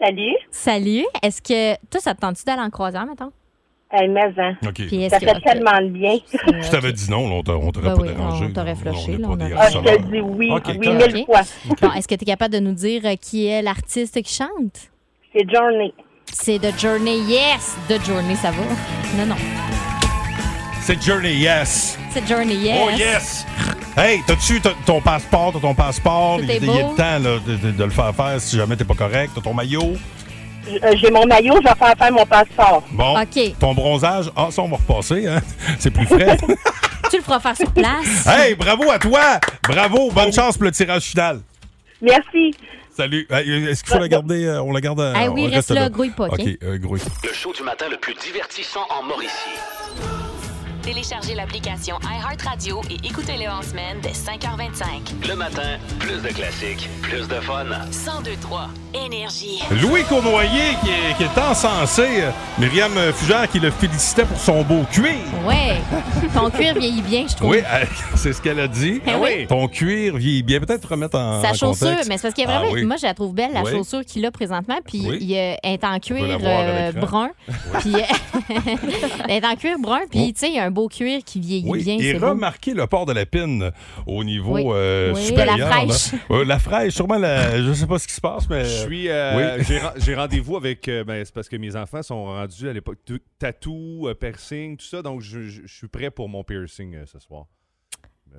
[0.00, 0.34] Salut.
[0.50, 1.04] Salut.
[1.22, 1.74] Est-ce que.
[1.90, 3.32] Toi, ça te tente-tu d'aller en croisière, mettons?
[3.92, 4.54] Hey, mais hein.
[4.74, 6.18] Puis Ça que- fait tellement de bien.
[6.32, 8.44] Je t'avais dit non, on t'a- on t'aurait Ben pas oui, dérangé.
[8.46, 11.42] on t'aurait flushé, On est on aurait- Ah, je te dis oui, oui, mille fois.
[11.80, 14.90] Bon, est-ce que tu es capable de nous dire euh, qui est l'artiste qui chante?
[15.32, 15.94] C'est Journey.
[16.32, 17.18] C'est The Journey.
[17.28, 17.76] Yes!
[17.88, 18.62] The Journey, ça va?
[19.16, 19.36] Non, non.
[20.80, 21.96] C'est Journey, yes.
[22.10, 22.78] C'est Journey, yes.
[22.84, 23.46] Oh, yes!
[23.96, 25.52] Hey, t'as-tu ton passeport?
[25.52, 26.38] T'as ton passeport?
[26.38, 26.90] Tout Il y a est il a beau.
[26.90, 29.32] le temps là, de, de- de le faire faire si jamais t'es pas correct.
[29.34, 29.94] T'as ton maillot.
[30.68, 32.82] Euh, J'ai mon maillot, je vais faire faire mon passeport.
[32.90, 33.20] Bon.
[33.20, 33.58] OK.
[33.60, 34.30] Ton bronzage.
[34.36, 35.26] Ah, ça, on va repasser.
[35.26, 35.40] Hein?
[35.78, 36.36] C'est plus frais.
[37.08, 38.26] Tu le feras faire sur place.
[38.26, 39.38] hey, bravo à toi!
[39.62, 40.10] Bravo!
[40.10, 41.40] Bonne chance pour le tirage final.
[42.02, 42.52] Merci.
[42.96, 43.28] Salut.
[43.30, 44.44] Hey, Est-ce qu'il faut la garder?
[44.44, 46.40] euh, On la garde à- Ah oui, on reste là, grouille pas, OK?
[46.40, 47.00] OK, euh, grouille.
[47.22, 49.30] Le show du matin le plus divertissant en Mauricie.
[50.86, 55.28] Téléchargez l'application iHeartRadio et écoutez-le en semaine dès 5h25.
[55.28, 57.64] Le matin, plus de classiques, plus de fun.
[57.64, 59.58] 1023 Énergie.
[59.82, 62.06] Louis Cournoyer qui est, qui est encensé.
[62.58, 65.16] Myriam Fugère qui le félicitait pour son beau cuir.
[65.44, 65.76] Ouais.
[66.32, 67.50] Ton cuir vieillit bien, je trouve.
[67.50, 67.84] Oui, euh,
[68.14, 69.00] c'est ce qu'elle a dit.
[69.06, 69.46] Eh oui.
[69.48, 70.60] Ton cuir vieillit bien.
[70.60, 72.08] Peut-être remettre en, Sa en chaussure, contexte.
[72.08, 72.72] mais c'est parce qu'il y a Ah vraiment.
[72.72, 72.84] oui.
[72.84, 73.72] Moi, je la trouve belle, la Oui.
[73.72, 74.78] chaussure qu'il a présentement.
[74.86, 75.18] Puis Oui.
[75.20, 77.30] il euh, elle est en cuir euh, brun.
[77.80, 77.92] Puis
[79.28, 80.00] elle est en cuir brun.
[80.10, 81.96] Puis, tu sais, il y a un beau cuir qui vieillit Oui, bien.
[81.98, 82.28] et beau.
[82.30, 83.72] remarquez le port de la pine
[84.06, 84.62] au niveau Oui.
[84.66, 85.22] euh, Oui.
[85.24, 85.56] supérieur.
[85.56, 86.20] De la fraîche.
[86.30, 88.64] Euh, la fraîche, sûrement, la, je sais pas ce qui se passe, mais...
[88.64, 89.64] Je suis, euh, Oui.
[89.66, 90.86] j'ai, ren- j'ai rendez-vous avec.
[90.88, 92.98] euh, ben, c'est parce que mes enfants sont rendus à l'époque
[93.38, 95.02] tatou, euh, piercing, tout ça.
[95.02, 97.46] Donc, je, je- je suis prêt pour mon piercing euh, ce soir.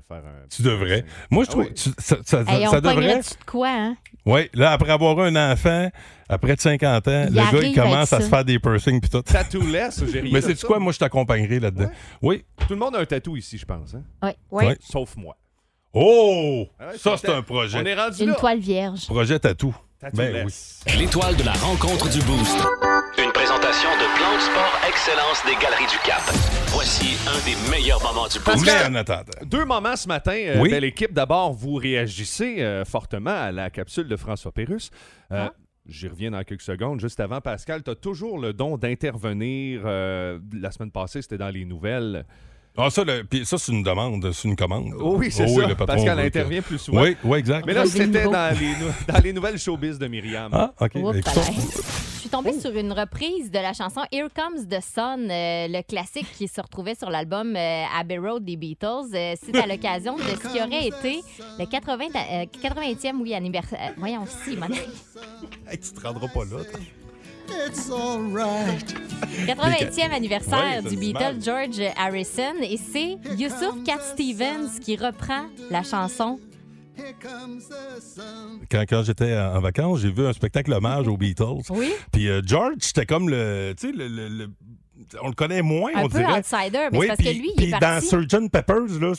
[0.07, 1.03] Faire un Tu devrais.
[1.31, 1.73] Moi, je Ah trouve oui.
[1.73, 3.19] tu- ça, ça- Hey, ça on devrait...
[3.19, 3.97] de quoi, hein?
[4.25, 5.89] Oui, là, après avoir eu un enfant,
[6.29, 9.09] après de 50 ans, Il le gars, il commence à se faire des piercings puis
[9.09, 9.21] tout.
[9.23, 10.79] Tattoo-less, j'ai rien Mais c'est quoi?
[10.79, 11.89] Moi, je t'accompagnerai là-dedans.
[12.21, 12.45] Oui.
[12.57, 13.95] Tout le monde a un tatou ici, je pense.
[13.95, 14.03] Hein?
[14.23, 14.31] Oui.
[14.51, 14.73] Oui.
[14.81, 15.35] Sauf moi.
[15.93, 16.67] Oh!
[16.79, 17.79] Ah ouais, ça, c'est un- un projet.
[17.81, 18.35] On est rendu Une là.
[18.35, 19.07] toile vierge.
[19.07, 19.75] Projet tatou.
[20.13, 20.53] Ben oui.
[20.99, 22.57] L'étoile de la rencontre du Boost.
[23.17, 26.21] Une présentation de Plan de Sport Excellence des Galeries du Cap.
[26.67, 28.63] Voici un des meilleurs moments du Boost.
[28.63, 29.31] Mais en attendant.
[29.43, 30.35] Deux moments ce matin.
[30.35, 30.69] Euh, Oui.
[30.69, 31.13] Belle équipe.
[31.13, 34.91] D'abord, vous réagissez euh, fortement à la capsule de François Pérusse.
[35.31, 35.49] Euh,
[35.87, 36.99] J'y reviens dans quelques secondes.
[36.99, 39.81] Juste avant, Pascal, tu as toujours le don d'intervenir.
[39.85, 42.25] euh, la semaine passée, c'était dans les nouvelles.
[42.79, 44.93] Ah, ça, le- puis ça, c'est une demande, c'est une commande.
[44.99, 45.67] Oh oui, c'est Oh ça.
[45.67, 47.01] le patron Pascal veut que- intervient plus souvent.
[47.01, 47.65] Oui, oui, exact.
[47.65, 50.51] Mais là, c'était dans les, dans les nouvelles showbiz de Myriam.
[50.53, 50.91] Ah, OK.
[50.93, 55.81] Je suis tombée sur une reprise de la chanson Here Comes the Sun, euh, le
[55.81, 59.13] classique qui se retrouvait sur l'album euh, Abbey Road des Beatles.
[59.13, 61.21] Euh, C'est à l'occasion de ce qui aurait été
[61.57, 63.79] le 80, euh, 80e oui, anniversaire.
[63.81, 66.57] euh, voyons, si, mon hey, tu te rendras pas là.
[67.47, 68.97] Toi.
[69.45, 71.41] 80e anniversaire Ouais, du Beatle mal.
[71.43, 72.53] George Harrison.
[72.61, 76.39] Et c'est Youssouf Cat Stevens qui reprend la chanson.
[78.71, 81.61] Quand, quand j'étais en vacances, j'ai vu un spectacle hommage aux Beatles.
[81.69, 81.91] Oui.
[82.11, 83.73] Puis euh, George, c'était comme le.
[83.77, 84.49] Tu sais, le, le- le-
[85.21, 86.39] on le connaît moins, Un on peu dirait.
[86.39, 88.01] outsider, mais Oui, c'est parce puis- que lui, il est dans.
[88.01, 88.49] Sgt.
[88.49, 89.13] Peppers, là,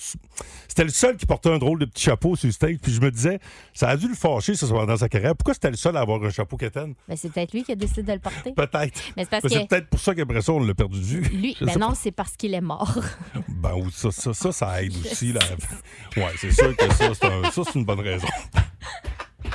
[0.68, 2.76] c'était le seul qui portait un drôle de petit chapeau sur le stage.
[2.82, 3.38] Puis je me disais,
[3.74, 5.34] ça a dû le fâcher ça, dans sa carrière.
[5.36, 6.94] Pourquoi c'était le seul à avoir un chapeau quétaine?
[7.08, 8.52] Ben, c'est peut-être lui qui a décidé de le porter.
[8.52, 9.00] Peut-être.
[9.16, 11.20] Mais c'est que- c'est peut-être pour ça qu'après ça, on l'a perdu de vue.
[11.20, 12.98] Lui, ben non, c'est parce qu'il est mort.
[13.48, 15.32] Ben, ou ça, ça, ça, ça aide aussi.
[15.32, 15.40] Là.
[16.16, 18.28] Ouais, c'est sûr que ça, c'est un- ça, c'est une bonne raison.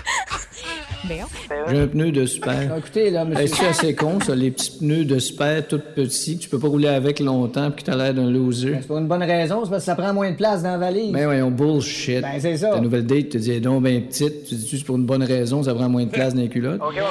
[1.06, 1.26] Voyons.
[1.70, 2.78] J'ai un pneu de super.
[2.78, 3.44] Écoutez, là, monsieur.
[3.44, 6.50] Est-ce que c'est assez con, ça, les petits pneus de super tout petits que tu
[6.50, 8.78] peux pas rouler avec longtemps puis que t'as l'air d'un loser?
[8.80, 10.78] C'est pour une bonne raison, c'est parce que ça prend moins de place dans la
[10.78, 11.12] valise.
[11.12, 12.22] Ben voyons, bullshit.
[12.22, 12.72] Ben, c'est ça.
[12.72, 14.46] Ta nouvelle date te dit, est donc ben petite.
[14.46, 16.82] Tu dis, c'est pour une bonne raison, ça prend moins de place dans les culottes?
[16.82, 17.10] OK, on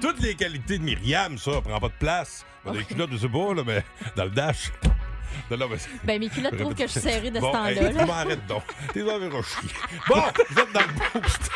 [0.00, 2.44] Toutes les qualités de Myriam, ça, prend pas de place.
[2.64, 3.82] Ben, dans les culottes, je sais pas, là, mais
[4.16, 4.70] dans le dash.
[5.50, 7.72] Non, non, mais Ben, mes culottes trouvent que je suis serrée de ce bon, temps-là.
[7.72, 8.00] hey, là.
[8.00, 8.62] tu m'arrêtes donc.
[8.92, 9.28] T'es dans les.
[9.28, 11.50] Bon, vous êtes dans le boost.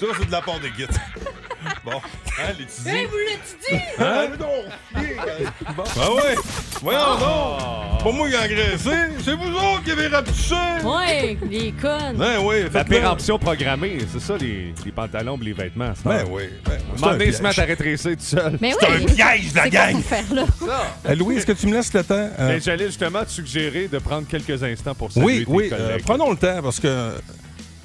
[0.00, 0.86] Ça, c'est de la part de Git.
[1.84, 2.88] Bon, hein, les petits.
[2.88, 3.80] Hey, vous l'avez-tu dit?
[3.98, 4.28] Hein?
[5.76, 5.84] Bon.
[6.00, 6.34] Ah ouais!
[6.80, 8.02] Voyons donc!
[8.02, 8.90] Pas moi qui ai engraissé,
[9.24, 10.54] c'est vous autres qui avez rapetissé!
[10.84, 12.16] Ouais, les connes.
[12.16, 15.92] Ben oui, La péremption programmée, c'est ça, les, les pantalons et les vêtements.
[15.94, 16.24] c'est Ben ça.
[16.30, 16.42] oui,
[17.00, 18.58] ben se mettent à rétrécir tout seul.
[18.60, 18.96] Mais C'est oui.
[19.02, 19.92] un piège, la gang!
[19.92, 20.44] quoi cette affaire-là?
[21.08, 22.14] Euh, Louis, est-ce que tu me laisses le temps?
[22.38, 25.68] Euh, Ben, J'allais justement te suggérer de prendre quelques instants pour saluer oui, tes oui,
[25.68, 25.86] collègues.
[25.90, 27.12] euh, prenons le temps parce que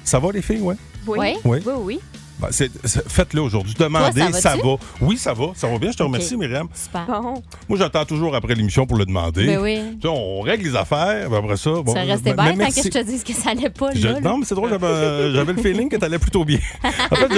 [0.04, 0.76] ça va les filles, ouais?
[1.06, 1.18] Oui.
[1.18, 1.36] Ouais.
[1.44, 1.58] Oui.
[1.64, 2.00] Oui, oui.
[2.40, 3.74] Ben, c'est- c'est- Faites-le aujourd'hui.
[3.78, 4.76] Demandez, Toi, ça va.
[5.00, 5.46] Oui, ça va.
[5.54, 5.90] Ça va bien.
[5.90, 6.68] Je te remercie, Myriam.
[6.74, 7.06] Super.
[7.06, 7.42] Bon.
[7.68, 9.46] Moi, j'attends toujours après l'émission pour le demander.
[9.46, 9.78] Ben oui.
[10.00, 11.70] Tu sais, on règle les affaires, après ça.
[11.84, 14.06] Bon, ça restait ben, bête tant que je te dise que ça allait pas, Je-
[14.08, 14.20] là.
[14.20, 16.58] non, mais c'est drôle, j'avais, euh, j'avais le feeling que t'allais plutôt bien.
[17.10, 17.28] En fait,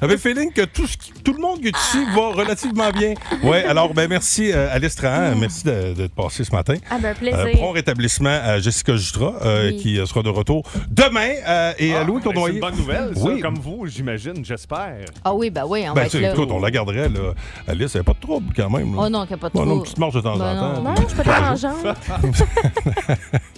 [0.00, 2.90] j'avais le feeling que tout, ce qui- tout le monde qui est ici va relativement
[2.90, 3.14] bien.
[3.42, 6.74] Ouais, alors, ben merci, euh, Alice Trahan, merci de, de te passer ce matin.
[6.90, 7.38] Ah, ben, plaisir.
[7.38, 9.76] Euh, prompt rétablissement à Jessica Jutra, euh, Oui.
[9.76, 11.28] qui euh, sera de retour demain.
[11.46, 13.40] euh, et à Ah, Louis ben, C'est une bonne nouvelle, ça, Oui.
[13.40, 14.96] comme vous, j'imagine, j'espère.
[15.24, 16.32] Ah oui, ben oui, on Ben, va tu être sais, là.
[16.32, 17.34] écoute, on la garderait, là.
[17.68, 18.94] Alice, elle n'a pas de trouble quand même.
[18.96, 19.02] là.
[19.04, 20.56] Oh non, qu'il n'y a pas de Ouais, non, une petite marche de temps Ben
[20.58, 20.82] en temps.
[20.82, 20.90] non.
[20.90, 21.94] Non, je peux pas en jambe.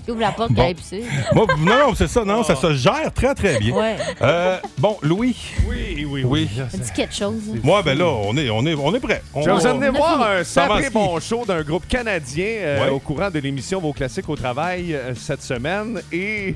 [0.05, 0.63] Tu ouvres la porte, Bon.
[0.63, 1.05] qu'elle pisser.
[1.35, 3.75] Non, non, c'est ça, non, ça se gère très, très bien.
[3.75, 3.97] Ouais.
[4.23, 5.37] Euh, bon, Louis.
[5.69, 6.49] Oui, oui, Oui.
[6.75, 7.43] Dis quelque chose.
[7.63, 9.23] Moi, ben là, on est, on est, on est prêt.
[9.35, 12.85] On- Je vais vous amener a voir un sacré bon show d'un groupe canadien euh,
[12.85, 12.91] Ouais.
[12.91, 16.01] au courant de l'émission Vos classiques au travail euh, cette semaine.
[16.13, 16.55] Et,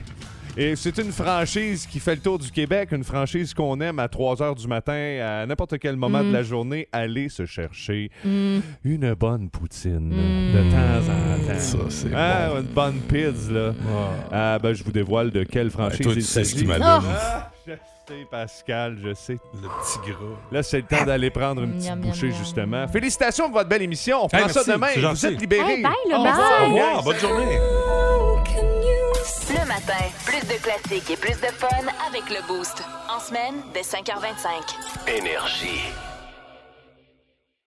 [0.56, 4.08] et c'est une franchise qui fait le tour du Québec, une franchise qu'on aime à
[4.08, 9.14] 3 heures du matin, à n'importe quel moment de la journée, aller se chercher une
[9.14, 11.58] bonne poutine de temps en temps.
[11.58, 12.52] Ça, c'est ah.
[12.60, 13.74] Une bonne pizza, là.
[13.88, 14.54] Ah.
[14.54, 16.54] ah, ben, je vous dévoile de quelle ben, franchise ben, toi, il s'agit.
[16.54, 19.38] Tu sais ah, sais, Pascal, je sais.
[19.54, 20.36] Le petit gras.
[20.52, 22.86] Là, c'est le temps d'aller prendre une petite bouchée, justement.
[22.86, 24.24] Félicitations pour votre belle émission.
[24.24, 24.88] On hey, ça demain.
[24.96, 25.82] Vous êtes libérés.
[26.12, 27.02] Au revoir.
[27.02, 27.58] Bonne journée.
[29.48, 32.82] Le matin, plus de classiques et plus de fun avec le Boost.
[33.08, 35.08] En semaine, dès 5h25.
[35.08, 35.80] Énergie.